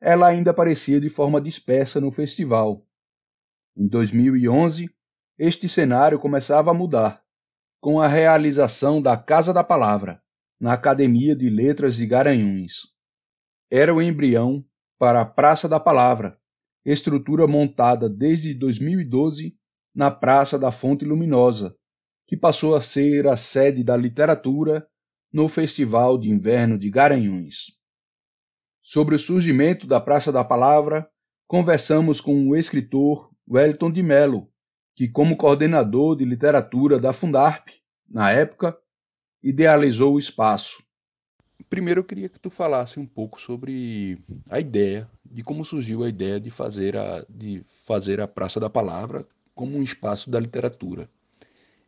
[0.00, 2.86] ela ainda aparecia de forma dispersa no festival.
[3.76, 4.88] Em 2011,
[5.36, 7.20] este cenário começava a mudar,
[7.80, 10.19] com a realização da Casa da Palavra,
[10.60, 12.88] na Academia de Letras de Garanhuns.
[13.70, 14.62] Era o embrião
[14.98, 16.36] para a Praça da Palavra,
[16.84, 19.56] estrutura montada desde 2012
[19.94, 21.74] na Praça da Fonte Luminosa,
[22.26, 24.86] que passou a ser a sede da literatura
[25.32, 27.72] no Festival de Inverno de Garanhuns.
[28.82, 31.08] Sobre o surgimento da Praça da Palavra,
[31.46, 34.48] conversamos com o escritor Wellington de Mello,
[34.94, 37.68] que, como coordenador de literatura da Fundarp,
[38.08, 38.76] na época,
[39.42, 40.82] idealizou o espaço.
[41.68, 46.08] Primeiro eu queria que tu falasse um pouco sobre a ideia, de como surgiu a
[46.08, 51.08] ideia de fazer a, de fazer a Praça da Palavra como um espaço da literatura.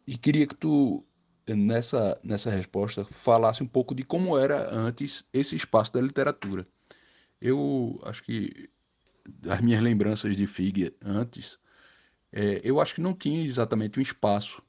[0.07, 1.05] E queria que tu,
[1.49, 6.67] nessa, nessa resposta, falasse um pouco de como era antes esse espaço da literatura.
[7.41, 8.69] Eu acho que
[9.49, 11.59] as minhas lembranças de FIG antes
[12.33, 14.63] é, eu acho que não tinha exatamente um espaço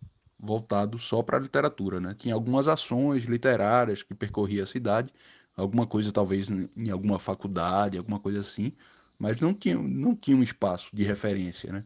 [0.44, 2.14] voltado só para a literatura, né?
[2.18, 5.14] Tinha algumas ações literárias que percorria a cidade,
[5.56, 8.74] alguma coisa talvez em alguma faculdade, alguma coisa assim,
[9.18, 11.86] mas não tinha, não tinha um espaço de referência, né?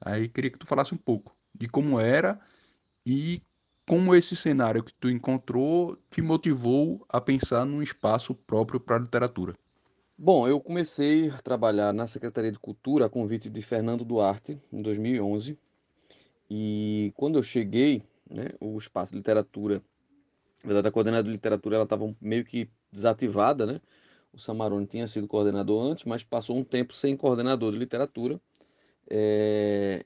[0.00, 2.40] Aí queria que tu falasse um pouco de como era
[3.06, 3.42] e
[3.86, 9.00] como esse cenário que tu encontrou te motivou a pensar num espaço próprio para a
[9.00, 9.54] literatura.
[10.16, 14.80] Bom, eu comecei a trabalhar na Secretaria de Cultura a convite de Fernando Duarte em
[14.80, 15.58] 2011.
[16.56, 19.82] E quando eu cheguei, né, o espaço de literatura,
[20.62, 23.80] na verdade a coordenadora de literatura ela estava meio que desativada, né?
[24.32, 28.40] O Samarone tinha sido coordenador antes, mas passou um tempo sem coordenador de literatura.
[29.10, 30.04] É...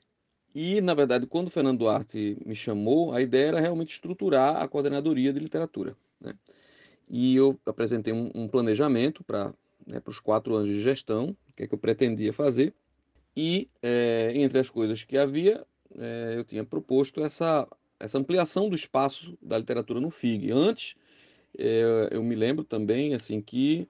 [0.55, 4.67] E, na verdade, quando o Fernando Duarte me chamou, a ideia era realmente estruturar a
[4.67, 5.95] coordenadoria de literatura.
[6.19, 6.33] Né?
[7.07, 9.53] E eu apresentei um, um planejamento para
[9.85, 12.73] né, os quatro anos de gestão, o que, é que eu pretendia fazer.
[13.37, 15.63] E, é, entre as coisas que havia,
[15.99, 17.67] é, eu tinha proposto essa,
[17.99, 20.51] essa ampliação do espaço da literatura no FIG.
[20.51, 20.95] Antes,
[21.57, 23.87] é, eu me lembro também assim que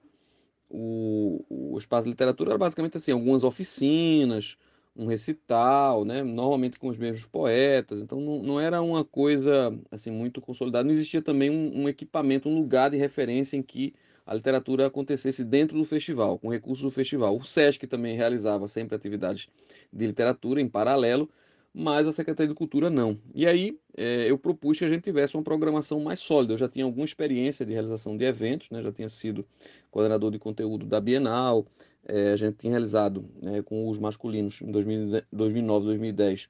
[0.68, 4.56] o, o espaço de literatura era basicamente assim, algumas oficinas,
[4.96, 6.22] um recital, né?
[6.22, 10.92] normalmente com os mesmos poetas, então não, não era uma coisa assim muito consolidada, não
[10.92, 13.94] existia também um, um equipamento, um lugar de referência em que
[14.26, 17.36] a literatura acontecesse dentro do festival, com recursos do festival.
[17.36, 19.48] O SESC também realizava sempre atividades
[19.92, 21.28] de literatura em paralelo,
[21.72, 23.18] mas a Secretaria de Cultura não.
[23.34, 26.54] E aí é, eu propus que a gente tivesse uma programação mais sólida.
[26.54, 28.82] Eu já tinha alguma experiência de realização de eventos, né?
[28.82, 29.46] já tinha sido
[29.90, 31.66] coordenador de conteúdo da Bienal,
[32.06, 36.48] é, a gente tinha realizado né, com os masculinos em 2009, 2010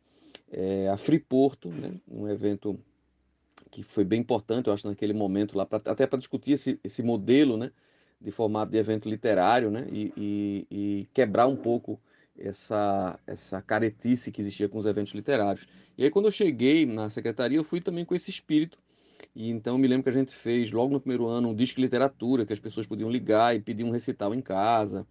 [0.50, 1.92] é, a Free Porto, né?
[2.10, 2.78] um evento
[3.70, 7.02] que foi bem importante, eu acho, naquele momento lá, pra, até para discutir esse, esse
[7.02, 7.70] modelo né,
[8.20, 12.00] de formato de evento literário né, e, e, e, quebrar um pouco
[12.41, 15.66] essa, essa caretice que existia com os eventos literários.
[15.97, 18.78] E aí, quando eu cheguei na secretaria, eu fui também com esse espírito.
[19.34, 22.47] E então, me lembro que a gente fez, logo no primeiro ano, um disco literatura,
[22.47, 25.07] que as pessoas podiam ligar e pedir um recital em casa.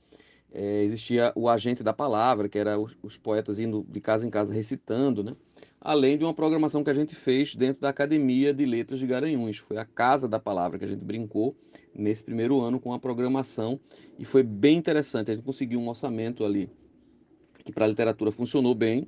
[0.51, 4.31] É, existia o agente da palavra, que era os, os poetas indo de casa em
[4.31, 5.35] casa recitando, né?
[5.79, 9.57] além de uma programação que a gente fez dentro da Academia de Letras de Garanhuns.
[9.57, 11.55] Foi a Casa da Palavra que a gente brincou
[11.93, 13.79] nesse primeiro ano com a programação
[14.17, 15.31] e foi bem interessante.
[15.31, 16.69] A gente conseguiu um orçamento ali
[17.69, 19.07] que para a literatura funcionou bem.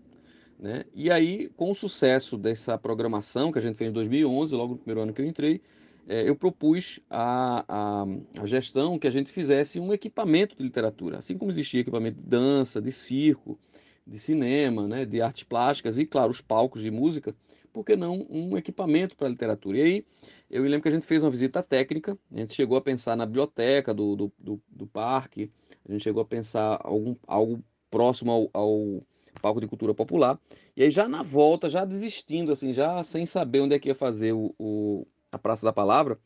[0.59, 0.83] Né?
[0.93, 4.77] E aí, com o sucesso dessa programação que a gente fez em 2011, logo no
[4.77, 5.61] primeiro ano que eu entrei,
[6.07, 8.05] é, eu propus à,
[8.45, 11.17] gestão que a gente fizesse um equipamento de literatura.
[11.17, 13.57] Assim como existia equipamento de dança, de circo,
[14.05, 17.35] de cinema, né, de artes plásticas e, claro, os palcos de música,
[17.71, 19.77] por que não um equipamento para literatura?
[19.77, 20.05] E aí
[20.49, 23.15] eu me lembro que a gente fez uma visita técnica, a gente chegou a pensar
[23.15, 25.49] na biblioteca do, do, do, do parque,
[25.87, 29.03] a gente chegou a pensar algum, algo próximo ao, ao
[29.41, 30.39] palco de cultura popular,
[30.75, 33.95] e aí já na volta, já desistindo, assim, já sem saber onde é que ia
[33.95, 36.17] fazer o, o a Praça da Palavra,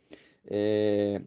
[0.47, 1.21] é,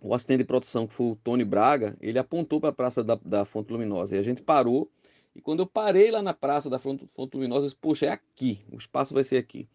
[0.00, 3.18] o assistente de produção, que foi o Tony Braga, ele apontou para a Praça da,
[3.24, 4.90] da Fonte Luminosa, e a gente parou,
[5.34, 8.10] e quando eu parei lá na Praça da Fonte, Fonte Luminosa, eu disse, poxa, é
[8.10, 9.68] aqui, o espaço vai ser aqui.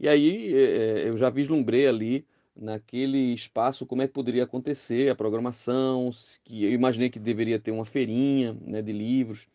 [0.00, 5.14] E aí é, eu já vislumbrei ali, naquele espaço, como é que poderia acontecer a
[5.14, 6.10] programação,
[6.44, 9.46] que eu imaginei que deveria ter uma feirinha né, de livros.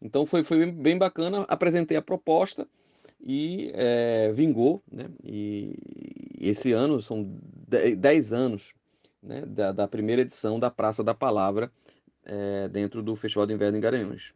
[0.00, 2.66] Então foi, foi bem bacana, apresentei a proposta
[3.24, 5.06] e é, vingou, né?
[5.24, 5.76] E
[6.40, 8.74] esse ano são 10 anos
[9.22, 11.72] né, da, da, primeira edição da Praça da Palavra
[12.24, 14.34] é, dentro do Festival de Inverno em Garanhuns.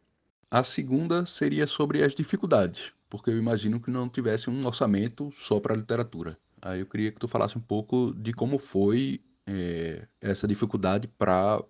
[0.49, 5.59] A segunda seria sobre as dificuldades, porque eu imagino que não tivesse um orçamento só
[5.59, 6.35] para literatura.
[6.61, 11.63] Aí eu queria que tu falasse um pouco de como foi é, essa dificuldade para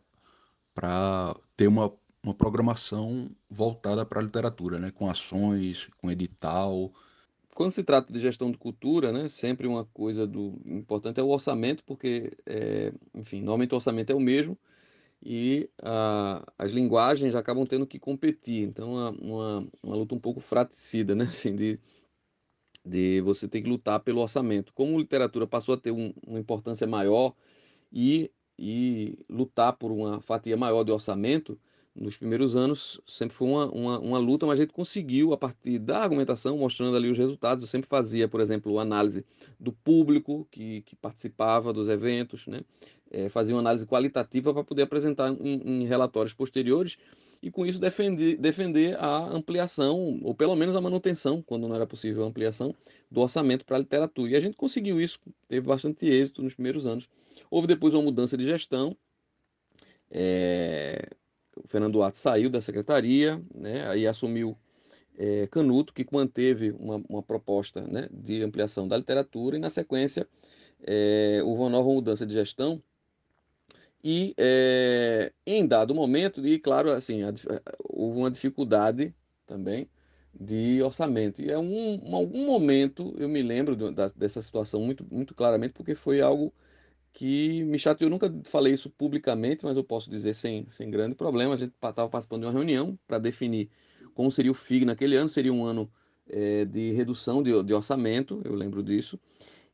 [1.56, 1.92] ter uma,
[2.24, 4.92] uma programação voltada para a literatura, né?
[4.92, 6.92] com ações, com edital.
[7.54, 11.28] Quando se trata de gestão de cultura, né, sempre uma coisa do importante é o
[11.28, 14.58] orçamento, porque, é, enfim, normalmente o orçamento é o mesmo
[15.22, 18.64] e a, as linguagens acabam tendo que competir.
[18.64, 21.80] Então, uma, uma, uma luta um pouco fraticida, né, assim, de,
[22.90, 24.74] de você ter que lutar pelo orçamento.
[24.74, 27.34] Como literatura passou a ter um, uma importância maior
[27.94, 31.58] e, e lutar por uma fatia maior de orçamento,
[31.96, 35.78] nos primeiros anos sempre foi uma, uma, uma, luta, mas a gente conseguiu, a partir
[35.80, 37.64] da argumentação, mostrando ali os resultados.
[37.64, 39.26] Eu sempre fazia, por exemplo, análise
[39.60, 42.62] do público que, que participava dos eventos, né?
[43.12, 46.96] É, fazia uma análise qualitativa para poder apresentar em, em relatórios posteriores
[47.42, 51.88] e com isso defender, defender a ampliação, ou pelo menos a manutenção, quando não era
[51.88, 52.76] possível a ampliação,
[53.10, 54.32] do orçamento para a literatura.
[54.32, 57.10] E a gente conseguiu isso, teve bastante êxito nos primeiros anos.
[57.50, 58.96] Houve depois uma mudança de gestão,
[60.12, 61.10] é,
[61.56, 64.58] o Fernando Duarte saiu da secretaria, né, aí assumiu
[65.18, 70.28] é, Canuto, que manteve uma, uma proposta né, de ampliação da literatura, e na sequência
[70.82, 72.82] é, houve uma nova mudança de gestão,
[74.04, 77.34] e é, em dado momento, e claro, assim, a,
[77.80, 79.14] houve uma dificuldade
[79.46, 79.90] também
[80.34, 81.42] de orçamento.
[81.42, 85.74] E é um, um algum momento eu me lembro da, dessa situação muito, muito claramente,
[85.74, 86.54] porque foi algo
[87.12, 88.08] que me chateou.
[88.08, 91.56] Eu nunca falei isso publicamente, mas eu posso dizer sem, sem grande problema.
[91.56, 93.70] A gente estava participando de uma reunião para definir
[94.14, 95.28] como seria o FIG naquele ano.
[95.30, 95.92] Seria um ano
[96.30, 99.20] é, de redução de, de orçamento, eu lembro disso.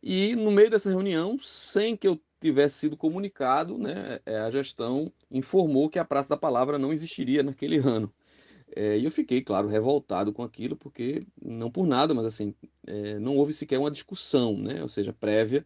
[0.01, 5.11] E no meio dessa reunião, sem que eu tivesse sido comunicado, né, é, a gestão
[5.31, 8.13] informou que a Praça da Palavra não existiria naquele ano.
[8.75, 12.53] É, e eu fiquei, claro, revoltado com aquilo, porque não por nada, mas assim,
[12.87, 15.65] é, não houve sequer uma discussão, né, ou seja, prévia,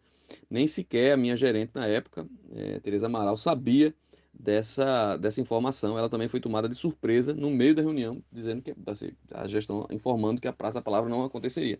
[0.50, 3.94] nem sequer a minha gerente na época, é, Tereza Amaral, sabia
[4.34, 5.98] dessa, dessa informação.
[5.98, 9.88] Ela também foi tomada de surpresa no meio da reunião, dizendo que assim, a gestão
[9.92, 11.80] informando que a Praça da Palavra não aconteceria.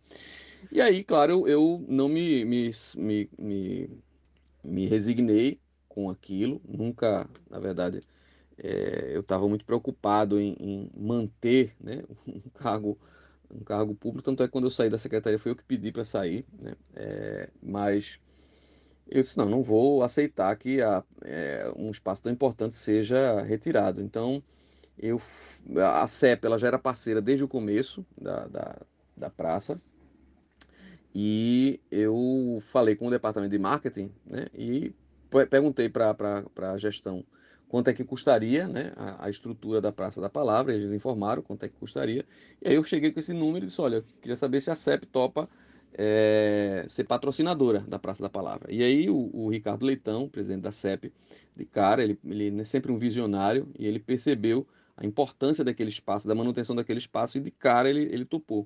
[0.72, 3.90] E aí, claro, eu, eu não me, me, me, me
[4.64, 8.02] me resignei com aquilo, nunca, na verdade,
[8.58, 12.98] é, eu estava muito preocupado em, em, manter né, um cargo
[13.52, 15.92] um cargo público, tanto é que quando eu saí da secretaria foi eu que pedi
[15.92, 18.20] para sair, né, é, mas
[19.10, 24.02] eu disse, não, não vou aceitar que a, é, um espaço tão importante seja retirado.
[24.02, 24.44] Então,
[24.98, 25.20] eu,
[25.78, 28.78] a CEP ela já era parceira desde o começo da, da,
[29.18, 29.82] da praça,
[31.22, 34.94] e eu falei com o departamento de marketing né, e
[35.50, 36.16] perguntei para
[36.56, 37.26] a gestão
[37.68, 41.66] quanto é que custaria né, a, a, estrutura da Praça da Palavra, eles informaram quanto
[41.66, 42.24] é que custaria.
[42.62, 45.08] E aí eu cheguei com esse número e disse, olha, queria saber se a CEP
[45.08, 45.50] topa
[45.94, 48.74] é, ser patrocinadora da Praça da Palavra.
[48.74, 51.12] E aí o, o, Ricardo Leitão, presidente da CEP,
[51.54, 54.66] de cara, ele, ele é sempre um visionário e ele percebeu
[54.96, 58.66] a importância daquele espaço, da manutenção daquele espaço e de cara ele, ele topou.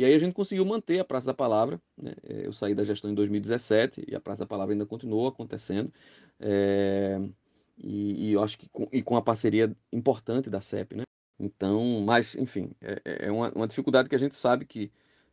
[0.00, 1.78] E aí a gente conseguiu manter a Praça da Palavra.
[1.94, 2.14] Né?
[2.26, 5.92] É, eu saí da gestão em 2017 e a Praça da Palavra ainda continuou acontecendo.
[6.40, 7.20] É,
[7.76, 11.02] e, e, eu acho que com, e com a parceria importante da CEP, né?
[11.38, 14.90] Então, mas, enfim, é, é, é uma, uma dificuldade que a gente sabe que,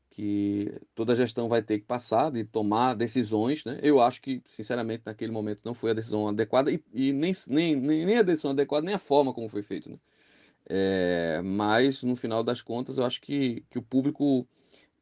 [0.09, 3.79] que toda gestão vai ter que passar de tomar decisões, né?
[3.81, 7.75] Eu acho que, sinceramente, naquele momento não foi a decisão adequada e, e nem, nem,
[7.77, 9.97] nem a decisão adequada, nem a forma como foi feito, né?
[10.69, 14.45] É, mas, no final das contas, eu acho que, que o público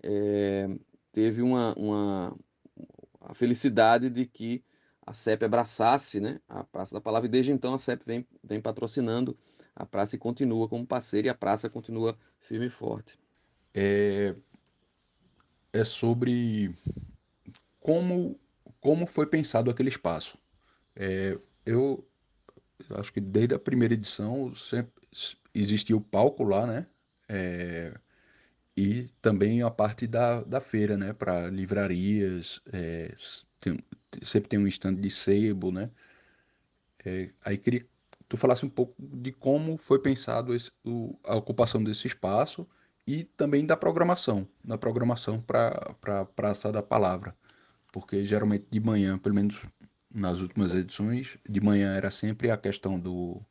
[0.04, 0.68] é,
[1.12, 2.38] teve uma, uma
[3.22, 4.64] a felicidade de que
[5.06, 8.62] a CEP abraçasse né, a Praça da Palavra, e desde então a CEP vem, vem
[8.62, 9.38] patrocinando
[9.76, 13.20] a praça e continua como parceira, e a praça continua firme e forte.
[13.74, 14.36] É,
[15.74, 16.74] é sobre
[17.82, 18.40] como,
[18.80, 20.38] como foi pensado aquele espaço.
[20.96, 22.08] É, eu
[22.92, 24.94] acho que desde a primeira edição sempre
[25.54, 26.88] existia o palco lá, né?
[27.28, 27.94] É,
[28.78, 31.14] e também a parte da, da feira, né?
[31.14, 33.16] Para livrarias, é,
[33.60, 33.80] tem,
[34.22, 35.90] sempre tem um stand de sebo, né?
[37.06, 37.90] É, aí queria que
[38.28, 42.68] tu falasse um pouco de como foi pensado esse, o, a ocupação desse espaço
[43.08, 47.36] e também da programação, da programação para a Praça da Palavra,
[47.92, 49.66] porque geralmente de manhã, pelo menos
[50.14, 53.42] nas últimas edições, de manhã era sempre a questão do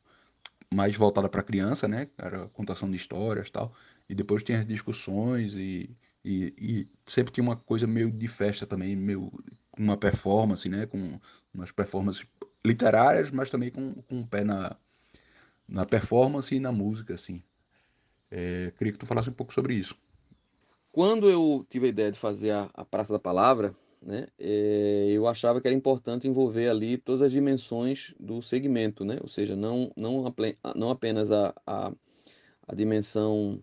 [0.73, 2.09] mais voltada para criança, né?
[2.17, 3.73] Era contação de histórias tal,
[4.09, 5.89] e depois tinha as discussões e,
[6.23, 9.31] e, e sempre tinha uma coisa meio de festa também, meio
[9.77, 10.85] uma performance, né?
[10.85, 11.19] Com
[11.53, 12.25] umas performances
[12.65, 14.75] literárias, mas também com, com pé na,
[15.67, 17.41] na performance e na música, assim.
[18.31, 19.95] É, queria que tu falasse um pouco sobre isso.
[20.91, 25.27] Quando eu tive a ideia de fazer a, a Praça da Palavra, né, é, eu
[25.27, 29.91] achava que era importante envolver ali todas as dimensões do segmento, né, ou seja, não,
[29.95, 30.33] não,
[30.75, 31.91] não apenas a, a,
[32.67, 33.61] a dimensão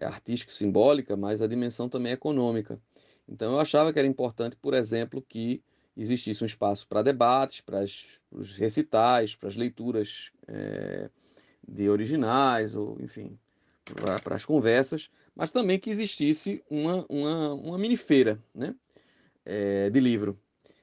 [0.00, 2.80] artística e simbólica, mas a dimensão também econômica.
[3.28, 5.62] Então eu achava que era importante, por exemplo, que
[5.96, 7.84] existisse um espaço para debates, para
[8.30, 11.08] os recitais, para as leituras é,
[11.66, 13.38] de originais, ou enfim,
[14.22, 18.74] para as conversas, mas também que existisse uma, uma, uma mini feira né,
[19.44, 20.38] é, de livro.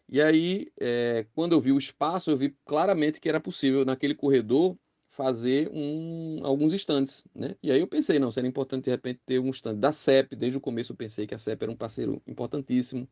[0.07, 4.13] E aí, é, quando eu vi o espaço, eu vi claramente que era possível naquele
[4.13, 4.77] corredor
[5.11, 7.55] fazer um, alguns estandes, né?
[7.61, 10.57] E aí eu pensei, não, seria importante de repente ter um stand da CEP, desde
[10.57, 13.07] o começo eu pensei que a CEP era um parceiro importantíssimo,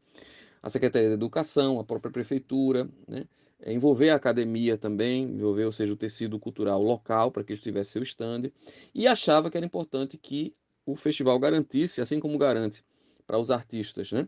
[0.63, 3.25] a Secretaria de Educação, a própria Prefeitura, né?
[3.61, 7.61] É, envolver a academia também, envolver, ou seja, o tecido cultural local para que eles
[7.61, 8.49] tivessem seu stand,
[8.95, 12.85] e achava que era importante que o festival garantisse, assim como garante
[13.27, 14.25] para os artistas, né?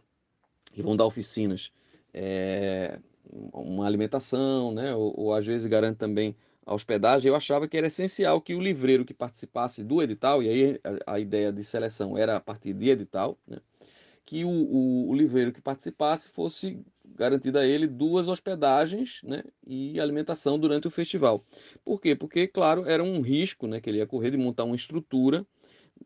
[0.74, 1.72] Que vão dar oficinas,
[2.14, 3.00] é,
[3.54, 4.94] uma alimentação, né?
[4.94, 6.36] Ou, ou às vezes garante também
[6.66, 10.50] a hospedagem, eu achava que era essencial que o livreiro que participasse do edital, e
[10.50, 13.58] aí a, a ideia de seleção era a partir de edital, né,
[14.26, 20.00] que o, o, o, livreiro que participasse fosse garantida a ele duas hospedagens né, e
[20.00, 21.44] alimentação durante o festival.
[21.84, 22.16] Por quê?
[22.16, 25.46] Porque, claro, era um risco né, que ele ia correr de montar uma estrutura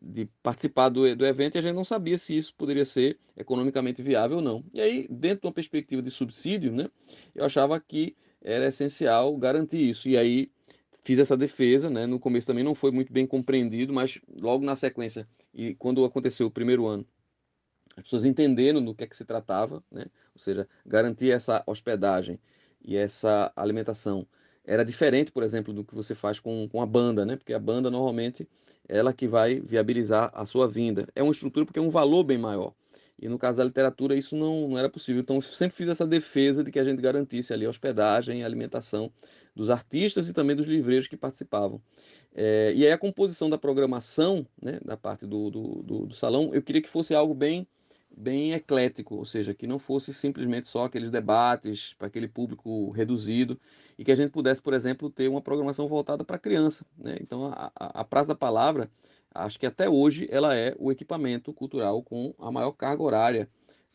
[0.00, 4.02] de participar do, do evento e a gente não sabia se isso poderia ser economicamente
[4.02, 4.64] viável ou não.
[4.72, 6.90] E aí, dentro de uma perspectiva de subsídio, né,
[7.34, 10.08] eu achava que era essencial garantir isso.
[10.08, 10.50] E aí
[11.04, 12.06] fiz essa defesa, né?
[12.06, 16.46] No começo também não foi muito bem compreendido, mas logo na sequência e quando aconteceu
[16.46, 17.06] o primeiro ano,
[17.96, 20.04] as pessoas entendendo do que é que se tratava, né?
[20.34, 22.38] Ou seja, garantir essa hospedagem
[22.84, 24.26] e essa alimentação
[24.64, 27.36] era diferente, por exemplo, do que você faz com, com a banda, né?
[27.36, 28.46] Porque a banda normalmente
[28.88, 31.08] ela que vai viabilizar a sua vinda.
[31.14, 32.72] É uma estrutura porque é um valor bem maior.
[33.18, 35.20] E no caso da literatura isso não, não era possível.
[35.20, 39.10] Então sempre fiz essa defesa de que a gente garantisse ali a hospedagem e alimentação
[39.54, 41.80] dos artistas e também dos livreiros que participavam.
[42.34, 46.50] É, e aí a composição da programação, né, da parte do, do, do, do salão,
[46.52, 47.66] eu queria que fosse algo bem
[48.16, 53.60] bem eclético, ou seja, que não fosse simplesmente só aqueles debates para aquele público reduzido
[53.98, 56.86] e que a gente pudesse, por exemplo, ter uma programação voltada para a criança.
[56.96, 57.16] Né?
[57.20, 58.90] Então, a, a, a Praça da Palavra
[59.38, 63.48] acho que até hoje ela é o equipamento cultural com a maior carga horária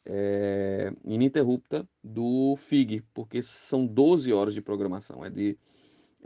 [0.05, 5.23] é, ininterrupta do FIG, porque são 12 horas de programação.
[5.23, 5.57] É de,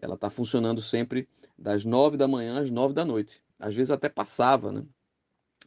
[0.02, 3.42] ela está funcionando sempre das 9 da manhã às 9 da noite.
[3.60, 4.84] Às vezes até passava, né?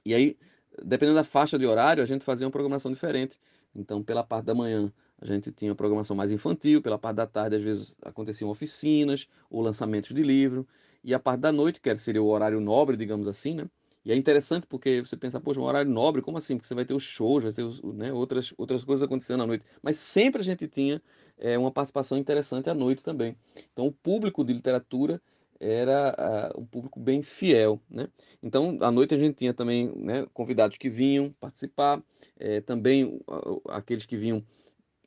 [0.05, 0.39] E aí,
[0.83, 3.39] dependendo da faixa de horário, a gente fazia uma programação diferente.
[3.75, 7.57] Então, pela parte da manhã, a gente tinha programação mais infantil, pela parte da tarde,
[7.57, 10.67] às vezes aconteciam oficinas ou lançamentos de livro,
[11.03, 13.69] e a parte da noite, que seria o horário nobre, digamos assim, né?
[14.05, 16.57] E é interessante porque você pensa, poxa, um horário nobre, como assim?
[16.57, 19.47] Porque você vai ter os shows, vai ter os, né, outras, outras coisas acontecendo à
[19.47, 19.65] noite.
[19.83, 21.03] Mas sempre a gente tinha
[21.37, 23.37] é, uma participação interessante à noite também.
[23.73, 25.21] Então, o público de literatura
[25.61, 28.09] era uh, um público bem fiel, né?
[28.43, 32.03] Então, à noite a gente tinha também né, convidados que vinham participar,
[32.39, 34.43] é, também uh, aqueles que vinham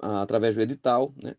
[0.01, 1.35] através do edital, né?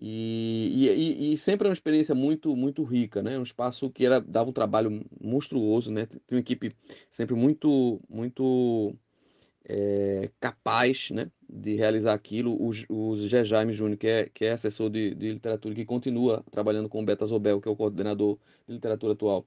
[0.00, 3.38] E, e, e, sempre é uma experiência muito muito rica, né?
[3.38, 6.06] Um espaço que era dava um trabalho monstruoso, né?
[6.06, 6.74] Tinha uma equipe
[7.10, 8.96] sempre muito muito
[9.64, 11.30] é, capaz, né?
[11.48, 12.52] De realizar aquilo.
[12.54, 16.44] O, o Gé Jaime Júnior, que é, que é assessor de, de literatura, que continua
[16.50, 19.46] trabalhando com o Beta Zobel, que é o coordenador de literatura atual.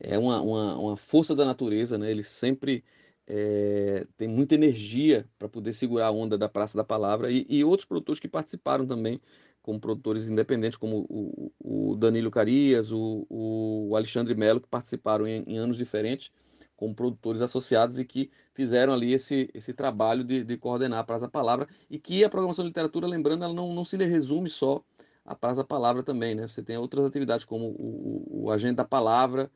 [0.00, 2.10] é uma, uma, uma força da natureza, né?
[2.10, 2.84] Ele sempre
[3.26, 7.64] é, tem muita energia para poder segurar a onda da Praça da Palavra e, e,
[7.64, 9.20] outros produtores que participaram também,
[9.60, 11.52] como produtores independentes, como o,
[11.92, 16.30] o Danilo Carias, o, o Alexandre Melo, que participaram em, em, anos diferentes
[16.76, 21.24] como produtores associados e que fizeram ali esse, esse trabalho de, de coordenar a Praça
[21.24, 24.84] da Palavra e que a programação de literatura, lembrando, ela não, não se resume só
[25.24, 26.46] à Praça da Palavra também, né?
[26.46, 29.50] Você tem outras atividades como o, o Agenda da Palavra,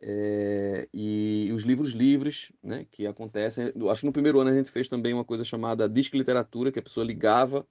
[0.00, 3.72] é, e, os livros livres, né, que acontecem.
[3.90, 6.78] Acho que no primeiro ano a gente fez também uma coisa chamada Disque Literatura, que
[6.78, 7.66] a pessoa ligava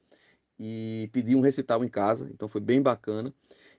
[0.59, 3.34] e pedia um recital em casa, então foi bem bacana.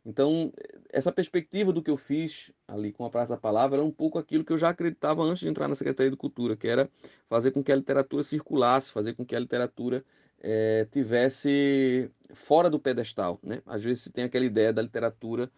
[0.04, 0.52] Então,
[0.90, 4.18] essa perspectiva do que eu fiz ali com a Praça da Palavra era um pouco
[4.18, 6.88] aquilo que eu já acreditava antes de entrar na Secretaria de Cultura, que era
[7.28, 10.04] fazer com que a literatura circulasse, fazer com que a literatura
[10.40, 13.40] é, tivesse fora do pedestal.
[13.42, 13.60] Né?
[13.66, 15.50] Às vezes se tem aquela ideia da literatura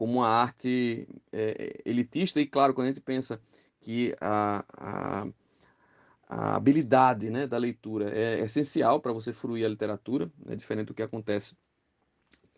[0.00, 3.38] como uma arte é, elitista, e claro, quando a gente pensa
[3.78, 5.26] que a, a,
[6.26, 10.94] a habilidade né, da leitura é essencial para você fruir a literatura, é diferente do
[10.94, 11.54] que acontece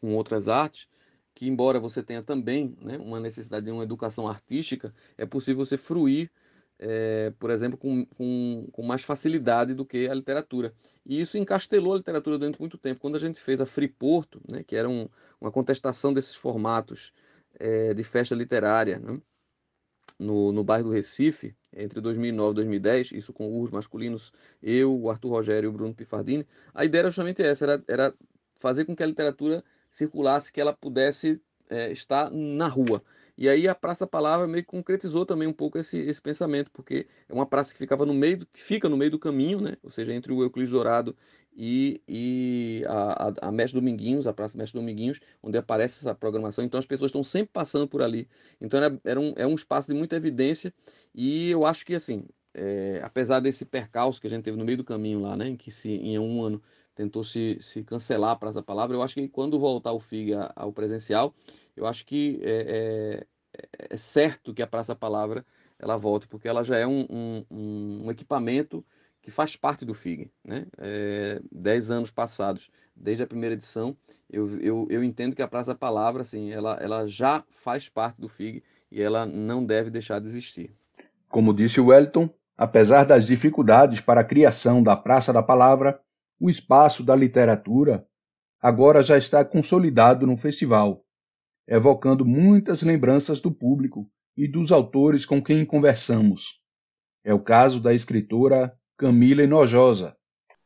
[0.01, 0.86] com outras artes,
[1.34, 5.76] que embora você tenha também né, uma necessidade de uma educação artística, é possível você
[5.76, 6.30] fruir,
[6.78, 10.72] é, por exemplo, com, com, com, mais facilidade do que a literatura.
[11.05, 13.01] E isso encastelou a literatura durante muito tempo.
[13.01, 15.09] Quando a gente fez a Free Porto, né, que era um,
[15.40, 17.12] uma contestação desses formatos
[17.59, 19.20] é, de festa literária né?
[20.18, 24.32] no, no bairro do Recife, entre 2009 e 2010, isso com urros masculinos,
[24.62, 28.14] eu, o Arthur Rogério e o Bruno Pifardini, a ideia era justamente essa, era, era
[28.59, 31.40] fazer com que a literatura circulasse, que ela pudesse
[31.73, 33.03] é, estar na rua.
[33.37, 37.07] E aí a Praça Palavra meio que concretizou também um pouco esse, esse pensamento, porque
[37.29, 39.77] é uma praça que ficava no meio, que fica no meio do caminho, né?
[39.83, 41.16] Ou seja, entre o Euclides Dourado
[41.57, 46.62] e, e a, a, a Mestre Dominguinhos, a Praça Mestre Dominguinhos, onde aparece essa programação.
[46.64, 48.29] Então as pessoas estão sempre passando por ali.
[48.61, 50.73] Então era, era um, é um espaço de muita evidência
[51.14, 54.77] e eu acho que, assim, é, apesar desse percalço que a gente teve no meio
[54.77, 55.49] do caminho lá, né?
[55.49, 56.62] Em que se, em um ano
[56.95, 60.32] tentou se, se cancelar a Praça da Palavra, eu acho que quando voltar o FIG
[60.55, 61.34] ao presencial,
[61.76, 63.24] eu acho que é,
[63.59, 65.45] é, é certo que a Praça Palavra
[65.78, 67.45] ela volte, porque ela já é um, um,
[68.05, 68.84] um equipamento
[69.20, 70.30] que faz parte do FIG.
[70.45, 70.66] Né?
[70.78, 73.97] É, dez anos passados, desde a primeira edição,
[74.30, 78.28] eu, eu, eu entendo que a Praça Palavra assim, ela, ela já faz parte do
[78.28, 80.70] FIG e ela não deve deixar de existir.
[81.28, 85.99] Como disse o Wellington, apesar das dificuldades para a criação da Praça da Palavra,
[86.41, 88.07] o espaço da literatura
[88.61, 91.05] agora já está consolidado no festival,
[91.66, 96.61] evocando muitas lembranças do público e dos autores com quem conversamos.
[97.24, 100.16] É o caso da escritora Camila Enojosa.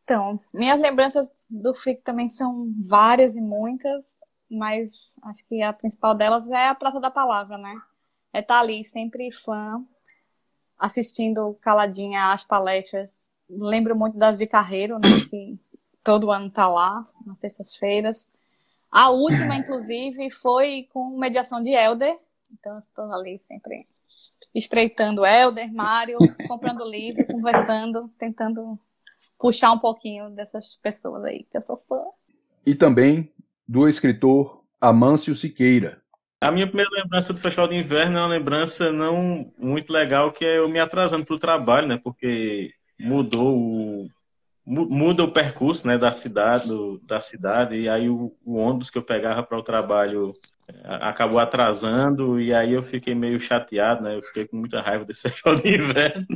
[0.05, 4.19] Então, minhas lembranças do FIC também são várias e muitas,
[4.51, 7.75] mas acho que a principal delas é a Praça da Palavra, né?
[8.33, 9.85] É estar tá ali, sempre fã,
[10.79, 13.29] assistindo caladinha às palestras.
[13.49, 15.21] Lembro muito das de Carreiro, né?
[15.31, 15.59] Que
[16.03, 18.29] todo ano tá lá, nas sextas-feiras.
[18.91, 22.17] A última, inclusive, foi com mediação de Helder.
[22.53, 23.87] Então, estou ali sempre
[24.55, 26.19] espreitando Helder, Mário,
[26.49, 28.79] comprando livro, conversando, tentando
[29.39, 32.03] puxar um pouquinho dessas pessoas aí, que eu sou fã.
[32.65, 33.33] E também
[33.69, 36.01] do escritor Amâncio Siqueira.
[36.41, 40.45] A minha primeira lembrança do Festival de Inverno é uma lembrança não muito legal, que
[40.45, 41.99] é eu me atrasando para o trabalho, né?
[42.03, 44.09] Porque mudou o,
[44.67, 48.99] muda o percurso né, da cidade, do, da cidade, e aí o, o ônibus que
[48.99, 50.33] eu pegava para o trabalho
[50.67, 54.17] é, acabou atrasando, e aí eu fiquei meio chateado, né?
[54.17, 56.27] Eu fiquei com muita raiva desse festival de inverno.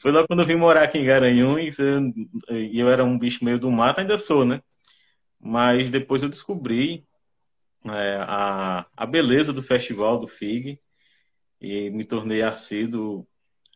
[0.00, 3.60] Foi logo quando eu vim morar aqui em Garanhuns, e eu, era um bicho meio
[3.60, 4.60] do mato, ainda sou, né?
[5.40, 7.06] Mas depois eu descobri
[7.84, 10.80] é, a, a beleza do festival do FIG,
[11.60, 13.26] e me tornei assíduo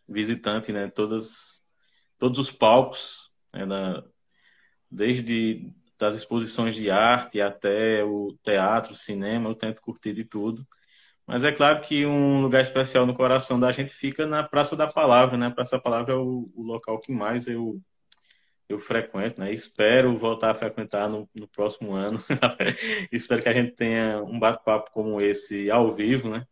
[0.08, 0.88] visitante, né?
[0.88, 1.62] Todas,
[2.18, 4.02] todos os palcos né,
[4.90, 10.66] desde das exposições de arte até o teatro, cinema, eu tento curtir de tudo.
[11.26, 14.86] Mas é claro que um lugar especial no coração da gente fica na Praça da
[14.86, 15.50] Palavra, né?
[15.50, 17.80] Praça da Palavra é o, o local que mais eu,
[18.68, 19.52] eu frequento, né?
[19.52, 22.22] Espero voltar a frequentar no, no próximo ano.
[23.10, 26.46] Espero que a gente tenha um bate-papo como esse ao vivo, né?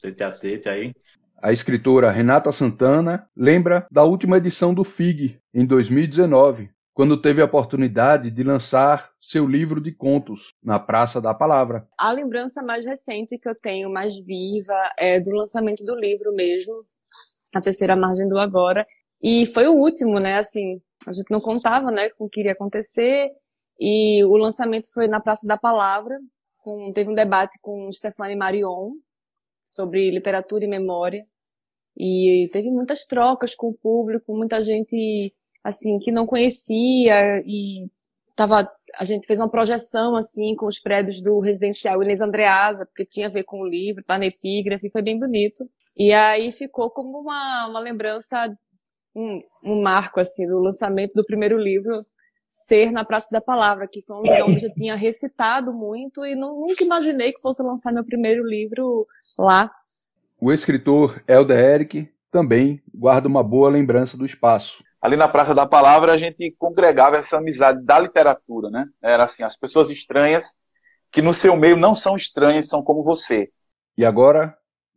[0.00, 0.94] Tete a tete aí.
[1.40, 7.44] A escritora Renata Santana lembra da última edição do FIG, em 2019, quando teve a
[7.44, 11.86] oportunidade de lançar seu livro de contos na Praça da Palavra.
[11.96, 16.72] A lembrança mais recente que eu tenho, mais viva, é do lançamento do livro mesmo,
[17.54, 18.84] A Terceira Margem do Agora.
[19.22, 20.38] E foi o último, né?
[20.38, 23.30] Assim, a gente não contava, né, com o que iria acontecer.
[23.78, 26.18] E o lançamento foi na Praça da Palavra.
[26.56, 28.90] Com, teve um debate com Stefane Marion,
[29.68, 31.26] sobre literatura e memória.
[31.96, 37.90] E teve muitas trocas com o público, muita gente assim que não conhecia e
[38.36, 43.04] tava a gente fez uma projeção assim com os prédios do residencial Inês Andreasa, porque
[43.04, 45.68] tinha a ver com o livro, tá na epígrafe, foi bem bonito.
[45.96, 48.48] E aí ficou como uma, uma lembrança,
[49.14, 51.92] um, um marco assim do lançamento do primeiro livro
[52.48, 56.24] ser na Praça da Palavra, que foi um lugar onde eu já tinha recitado muito
[56.24, 59.06] e não, nunca imaginei que fosse lançar meu primeiro livro
[59.38, 59.70] lá.
[60.40, 64.82] O escritor Helder Eric também guarda uma boa lembrança do espaço.
[65.00, 68.86] Ali na Praça da Palavra a gente congregava essa amizade da literatura, né?
[69.02, 70.56] Era assim, as pessoas estranhas
[71.10, 73.50] que no seu meio não são estranhas, são como você.
[73.96, 74.56] E agora,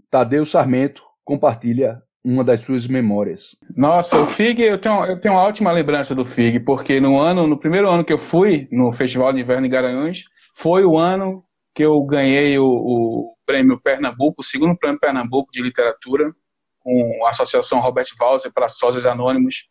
[0.09, 3.55] Tadeu Sarmento compartilha uma das suas memórias.
[3.75, 7.47] Nossa, o FIG, eu tenho, eu tenho uma ótima lembrança do FIG, porque no ano,
[7.47, 11.43] no primeiro ano que eu fui no Festival de Inverno em Garanhuns, foi o ano
[11.73, 16.31] que eu ganhei o, o prêmio Pernambuco, o segundo prêmio Pernambuco de literatura,
[16.79, 19.67] com a Associação Robert Walser para Sócios Anônimos,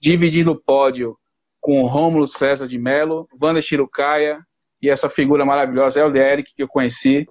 [0.00, 1.16] dividindo o pódio
[1.60, 4.38] com Rômulo César de Mello, Wanda Chirucaia
[4.80, 7.26] e essa figura maravilhosa, El Eric, que eu conheci.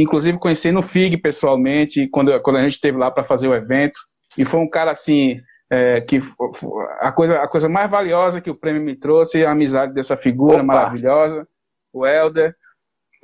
[0.00, 3.98] Inclusive conheci no FIG pessoalmente, quando, quando a gente esteve lá para fazer o evento.
[4.36, 5.40] E foi um cara assim,
[5.70, 6.20] é, que
[7.00, 10.16] a coisa, a coisa mais valiosa que o prêmio me trouxe é a amizade dessa
[10.16, 10.64] figura Opa.
[10.64, 11.46] maravilhosa,
[11.92, 12.54] o Helder.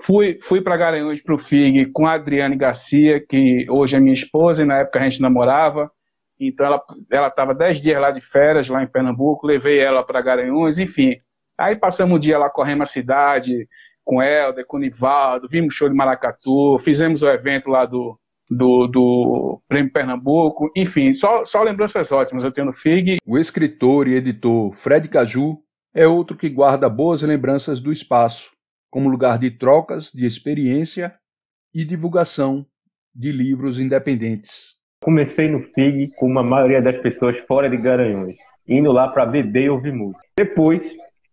[0.03, 4.13] Fui, fui para Garanhuns para o FIG com a Adriane Garcia, que hoje é minha
[4.13, 5.89] esposa, e na época a gente namorava.
[6.41, 10.21] Então ela ela estava dez dias lá de férias, lá em Pernambuco, levei ela para
[10.21, 11.15] Garanhuns, enfim.
[11.57, 13.69] Aí passamos o dia lá correndo a cidade,
[14.05, 18.19] com Helder, com o Nivaldo, vimos show de Maracatu, fizemos o evento lá do,
[18.51, 23.17] do, do Prêmio Pernambuco, enfim, só, só lembranças ótimas eu tenho no FIG.
[23.27, 25.59] O escritor e editor Fred Caju
[25.95, 28.51] é outro que guarda boas lembranças do espaço,
[28.91, 31.15] como lugar de trocas de experiência
[31.75, 32.67] e divulgação
[33.15, 34.75] de livros independentes.
[35.03, 38.35] Comecei no FIG com a maioria das pessoas fora de Garanhuns,
[38.67, 40.27] indo lá para beber e ouvir música.
[40.37, 40.83] Depois,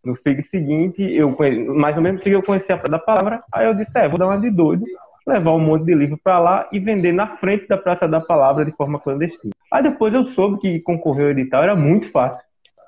[0.05, 1.35] no FIG seguinte, eu
[1.75, 4.39] mais ou menos eu conheci a da palavra, aí eu disse, é, vou dar uma
[4.39, 4.83] de doido,
[5.25, 8.65] levar um monte de livro para lá e vender na frente da Praça da Palavra
[8.65, 9.53] de forma clandestina.
[9.71, 12.43] Aí depois eu soube que concorrer ao edital era muito fácil.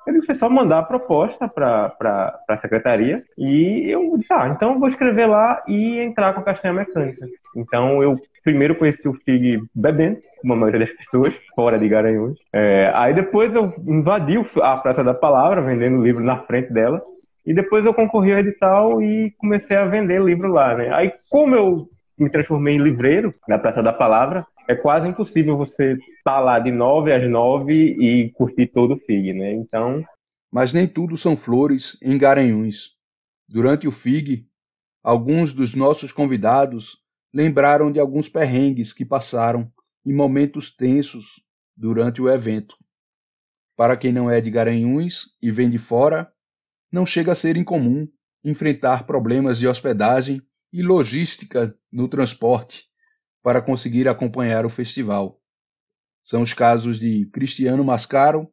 [0.05, 4.74] Eu disse, é só mandar a proposta para a secretaria e eu disse, ah, então
[4.74, 7.26] eu vou escrever lá e entrar com a castanha mecânica.
[7.55, 12.37] Então eu primeiro conheci o FIG bebendo, como a maioria das pessoas, fora de Garanhuns.
[12.51, 17.01] É, aí depois eu invadi a Praça da Palavra, vendendo livro na frente dela.
[17.45, 20.93] E depois eu concorri ao edital e comecei a vender livro lá, né?
[20.93, 25.93] Aí como eu me transformei em livreiro na Praça da Palavra, é quase impossível você
[25.93, 29.51] estar tá lá de nove às nove e curtir todo o FIG, né?
[29.53, 30.03] Então...
[30.51, 32.91] Mas nem tudo são flores em Garanhuns.
[33.49, 34.45] Durante o FIG,
[35.03, 37.02] alguns dos nossos convidados
[37.34, 39.71] lembraram de alguns perrengues que passaram
[40.05, 41.41] em momentos tensos
[41.75, 42.75] durante o evento.
[43.75, 46.31] Para quem não é de Garanhuns e vem de fora,
[46.91, 48.07] não chega a ser incomum
[48.43, 52.84] enfrentar problemas de hospedagem e logística no transporte
[53.41, 55.39] para conseguir acompanhar o festival.
[56.23, 58.47] São os casos de Cristiano Mascaro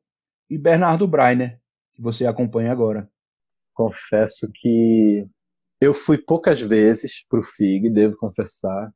[0.48, 1.60] e Bernardo Breiner,
[1.94, 3.08] que você acompanha agora.
[3.74, 5.26] Confesso que
[5.80, 8.90] eu fui poucas vezes para o FIG, devo confessar.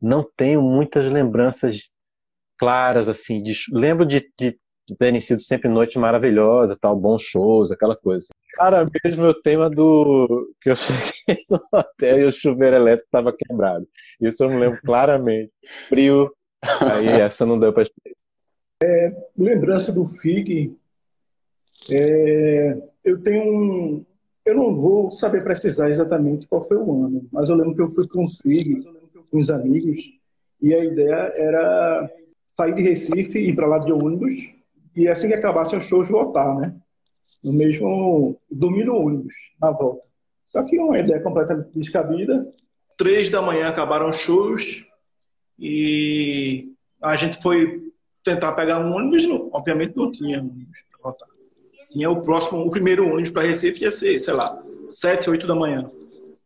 [0.00, 1.88] Não tenho muitas lembranças
[2.58, 3.42] claras, assim.
[3.42, 4.58] De, lembro de, de,
[4.98, 8.28] terem sido sempre noites maravilhosas, tal, bons shows, aquela coisa.
[8.54, 13.32] Cara, mesmo o tema do que eu cheguei no hotel e o chuveiro elétrico estava
[13.32, 13.86] quebrado.
[14.20, 15.52] Isso eu me lembro claramente.
[15.88, 16.30] Frio,
[16.62, 17.84] aí essa não deu para
[18.82, 20.74] é, Lembrança do FIG,
[21.90, 24.06] é, eu tenho um,
[24.44, 27.90] eu não vou saber precisar exatamente qual foi o ano, mas eu lembro que eu
[27.90, 28.84] fui com os filhos,
[29.30, 30.00] com os amigos,
[30.60, 32.10] e a ideia era
[32.46, 34.32] sair de Recife ir para lá de ônibus,
[34.96, 36.74] e assim que acabassem os shows, voltar, né?
[37.42, 40.06] No mesmo dormir no ônibus, na volta.
[40.44, 42.46] Só que uma ideia completamente descabida.
[42.98, 44.84] Três da manhã acabaram os shows,
[45.58, 47.92] e a gente foi
[48.24, 50.89] tentar pegar um ônibus, obviamente não tinha ônibus
[51.90, 55.54] tinha o próximo, o primeiro ônibus para Recife ia ser, sei lá, 7, 8 da
[55.54, 55.90] manhã.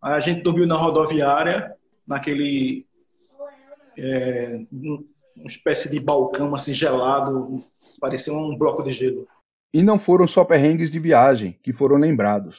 [0.03, 1.75] Aí a gente dormiu na rodoviária,
[2.07, 2.87] naquele.
[3.97, 7.63] É, uma espécie de balcão assim gelado,
[8.01, 9.27] parecia um bloco de gelo.
[9.73, 12.57] E não foram só perrengues de viagem que foram lembrados.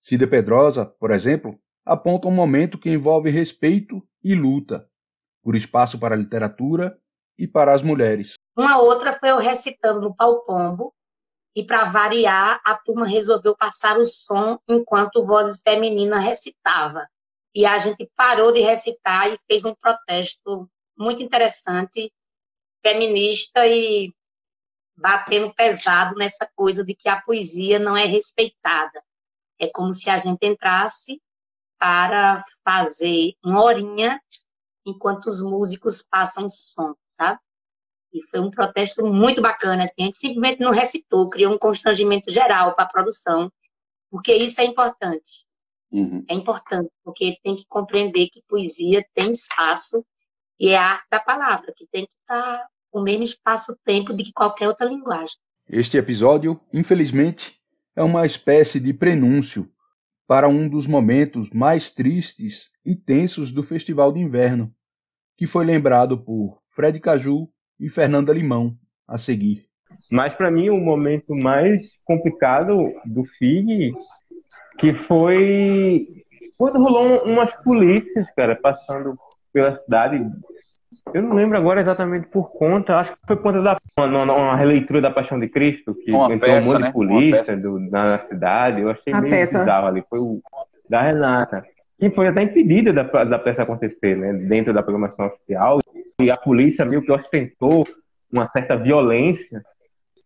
[0.00, 4.86] Cida Pedrosa, por exemplo, aponta um momento que envolve respeito e luta
[5.42, 6.96] por espaço para a literatura
[7.38, 8.34] e para as mulheres.
[8.56, 10.92] Uma outra foi eu recitando no Pau Pombo,
[11.54, 17.08] e para variar, a turma resolveu passar o som enquanto vozes femininas recitava.
[17.54, 22.12] E a gente parou de recitar e fez um protesto muito interessante,
[22.82, 24.12] feminista e
[24.96, 29.02] batendo pesado nessa coisa de que a poesia não é respeitada.
[29.58, 31.20] É como se a gente entrasse
[31.78, 34.20] para fazer uma horinha
[34.86, 37.40] enquanto os músicos passam som, sabe?
[38.12, 42.30] E foi um protesto muito bacana, assim, a gente simplesmente não recitou, criou um constrangimento
[42.30, 43.50] geral para a produção,
[44.10, 45.46] porque isso é importante.
[45.92, 46.24] Uhum.
[46.28, 50.04] É importante, porque tem que compreender que poesia tem espaço
[50.58, 54.32] e é a arte da palavra, que tem que estar o mesmo espaço-tempo de que
[54.32, 55.36] qualquer outra linguagem.
[55.68, 57.54] Este episódio, infelizmente,
[57.94, 59.70] é uma espécie de prenúncio
[60.26, 64.72] para um dos momentos mais tristes e tensos do Festival de Inverno,
[65.36, 67.48] que foi lembrado por Fred Caju
[67.80, 68.74] e Fernanda Limão
[69.08, 69.66] a seguir.
[70.10, 73.92] Mas para mim o momento mais complicado do FIG
[74.78, 75.98] que foi
[76.56, 79.16] quando rolou umas polícias, cara, passando
[79.52, 80.20] pela cidade.
[81.14, 84.56] Eu não lembro agora exatamente por conta, acho que foi por conta da uma, uma
[84.56, 86.86] releitura da Paixão de Cristo, que uma entrou peça, um monte né?
[86.88, 88.82] de polícia do, na cidade.
[88.82, 89.58] Eu achei A meio peça.
[89.60, 90.04] bizarro ali.
[90.08, 90.40] Foi o
[90.88, 91.64] da Renata.
[91.98, 94.32] Que foi até impedida da, da peça acontecer, né?
[94.32, 95.80] Dentro da programação oficial.
[96.22, 97.84] E a polícia meio que ostentou
[98.32, 99.62] uma certa violência.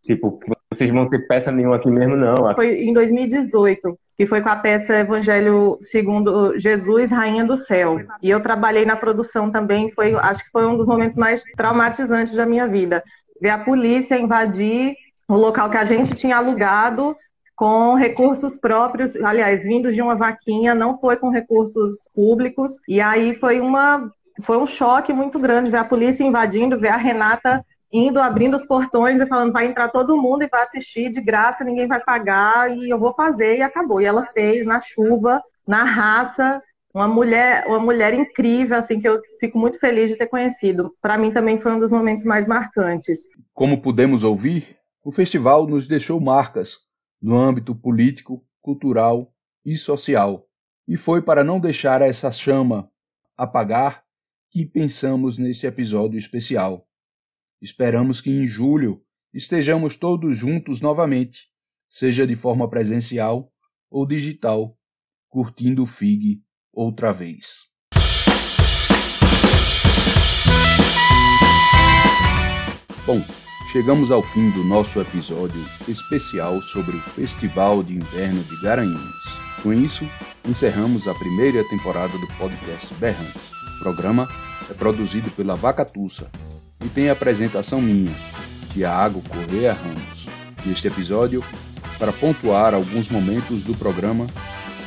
[0.03, 0.39] Tipo,
[0.71, 2.55] vocês vão ter peça nenhuma aqui mesmo, não.
[2.55, 7.99] Foi em 2018, que foi com a peça Evangelho segundo Jesus, Rainha do Céu.
[8.23, 12.37] E eu trabalhei na produção também, foi, acho que foi um dos momentos mais traumatizantes
[12.37, 13.03] da minha vida.
[13.41, 14.95] Ver a polícia invadir
[15.29, 17.17] o local que a gente tinha alugado
[17.57, 22.73] com recursos próprios, aliás, vindos de uma vaquinha, não foi com recursos públicos.
[22.89, 24.11] E aí foi uma
[24.43, 28.67] foi um choque muito grande ver a polícia invadindo, ver a Renata indo, abrindo os
[28.67, 32.77] portões e falando, vai entrar todo mundo e vai assistir de graça, ninguém vai pagar,
[32.77, 34.01] e eu vou fazer, e acabou.
[34.01, 36.61] E ela fez na chuva, na raça,
[36.93, 40.93] uma mulher, uma mulher incrível, assim, que eu fico muito feliz de ter conhecido.
[41.01, 43.29] Para mim também foi um dos momentos mais marcantes.
[43.53, 46.79] Como pudemos ouvir, o festival nos deixou marcas
[47.23, 49.33] no âmbito político, cultural
[49.65, 50.47] e social.
[50.87, 52.89] E foi para não deixar essa chama
[53.37, 54.04] apagar
[54.55, 56.87] que pensamos neste episódio especial.
[57.61, 59.03] Esperamos que em julho
[59.33, 61.49] estejamos todos juntos novamente,
[61.89, 63.51] seja de forma presencial
[63.91, 64.79] ou digital,
[65.29, 66.41] curtindo o FIG
[66.73, 67.45] outra vez.
[73.05, 73.21] Bom,
[73.73, 79.25] chegamos ao fim do nosso episódio especial sobre o Festival de Inverno de Garanhuns.
[79.65, 80.05] Com isso,
[80.49, 83.54] encerramos a primeira temporada do podcast Berrantes.
[83.85, 84.27] Programa
[84.71, 86.31] é produzido pela Vacatussa
[86.83, 88.15] e tem apresentação minha,
[88.73, 90.25] Tiago Correa Ramos.
[90.65, 91.45] Neste episódio,
[91.99, 94.27] para pontuar alguns momentos do programa,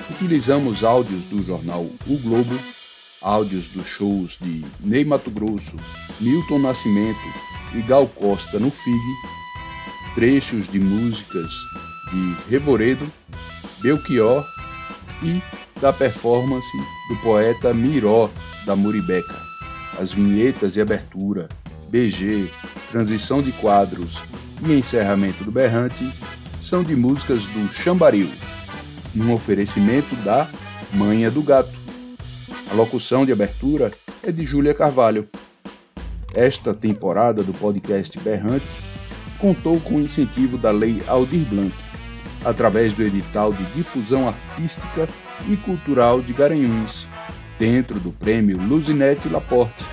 [0.09, 2.59] utilizamos áudios do jornal O Globo,
[3.21, 5.75] áudios dos shows de Ney Mato Grosso,
[6.19, 7.19] Milton Nascimento
[7.75, 11.51] e Gal Costa no FIG, trechos de músicas
[12.11, 13.07] de Reboredo,
[13.79, 14.43] Belchior
[15.21, 15.39] e
[15.79, 16.65] da performance
[17.09, 18.31] do poeta Miró
[18.67, 19.33] da Muribeca.
[19.99, 21.47] As vinhetas de abertura,
[21.89, 22.49] BG,
[22.91, 24.15] transição de quadros
[24.67, 26.11] e encerramento do berrante
[26.61, 28.29] são de músicas do Chambaril,
[29.15, 30.47] num oferecimento da
[30.93, 31.71] Manha do Gato.
[32.69, 33.91] A locução de abertura
[34.21, 35.27] é de Júlia Carvalho.
[36.35, 38.67] Esta temporada do podcast Berrante
[39.39, 41.73] contou com o incentivo da Lei Aldir Blanc,
[42.43, 45.07] através do edital de difusão artística
[45.47, 47.07] e cultural de Garanhuns,
[47.59, 49.83] dentro do prêmio Luzinete Laporte,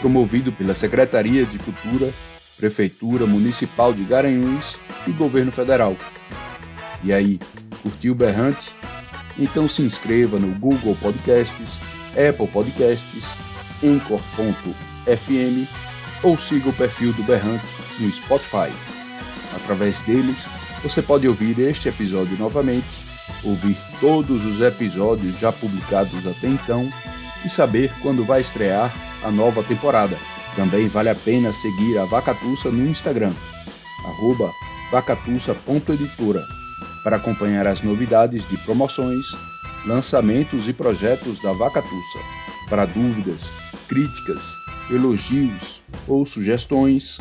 [0.00, 2.12] promovido pela Secretaria de Cultura,
[2.56, 5.96] Prefeitura Municipal de Garanhuns e Governo Federal.
[7.02, 7.38] E aí,
[7.82, 8.70] curtiu Berrante?
[9.38, 11.68] Então se inscreva no Google Podcasts,
[12.12, 13.24] Apple Podcasts,
[13.84, 15.68] Anchor.fm
[16.22, 17.66] ou siga o perfil do Berrante
[18.00, 18.72] no Spotify.
[19.54, 20.36] Através deles,
[20.82, 22.86] você pode ouvir este episódio novamente,
[23.44, 26.90] ouvir todos os episódios já publicados até então
[27.44, 30.16] e saber quando vai estrear a nova temporada.
[30.54, 33.32] Também vale a pena seguir a Vacatussa no Instagram,
[34.90, 36.42] vacatussa.editora,
[37.02, 39.26] para acompanhar as novidades de promoções,
[39.84, 42.18] lançamentos e projetos da Vacatussa.
[42.68, 43.40] Para dúvidas,
[43.88, 44.42] críticas,
[44.90, 47.18] elogios ou sugestões,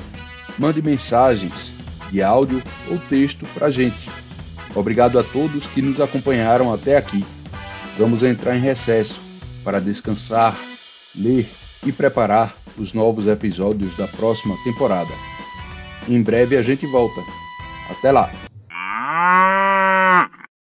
[0.58, 1.72] mande mensagens
[2.12, 4.25] de áudio ou texto para a gente.
[4.76, 7.26] Obrigado a todos que nos acompanharam até aqui.
[7.98, 9.20] Vamos entrar em recesso
[9.64, 10.56] para descansar,
[11.16, 11.50] ler
[11.86, 15.12] e preparar os novos episódios da próxima temporada.
[16.08, 17.22] Em breve a gente volta.
[17.90, 18.30] Até lá!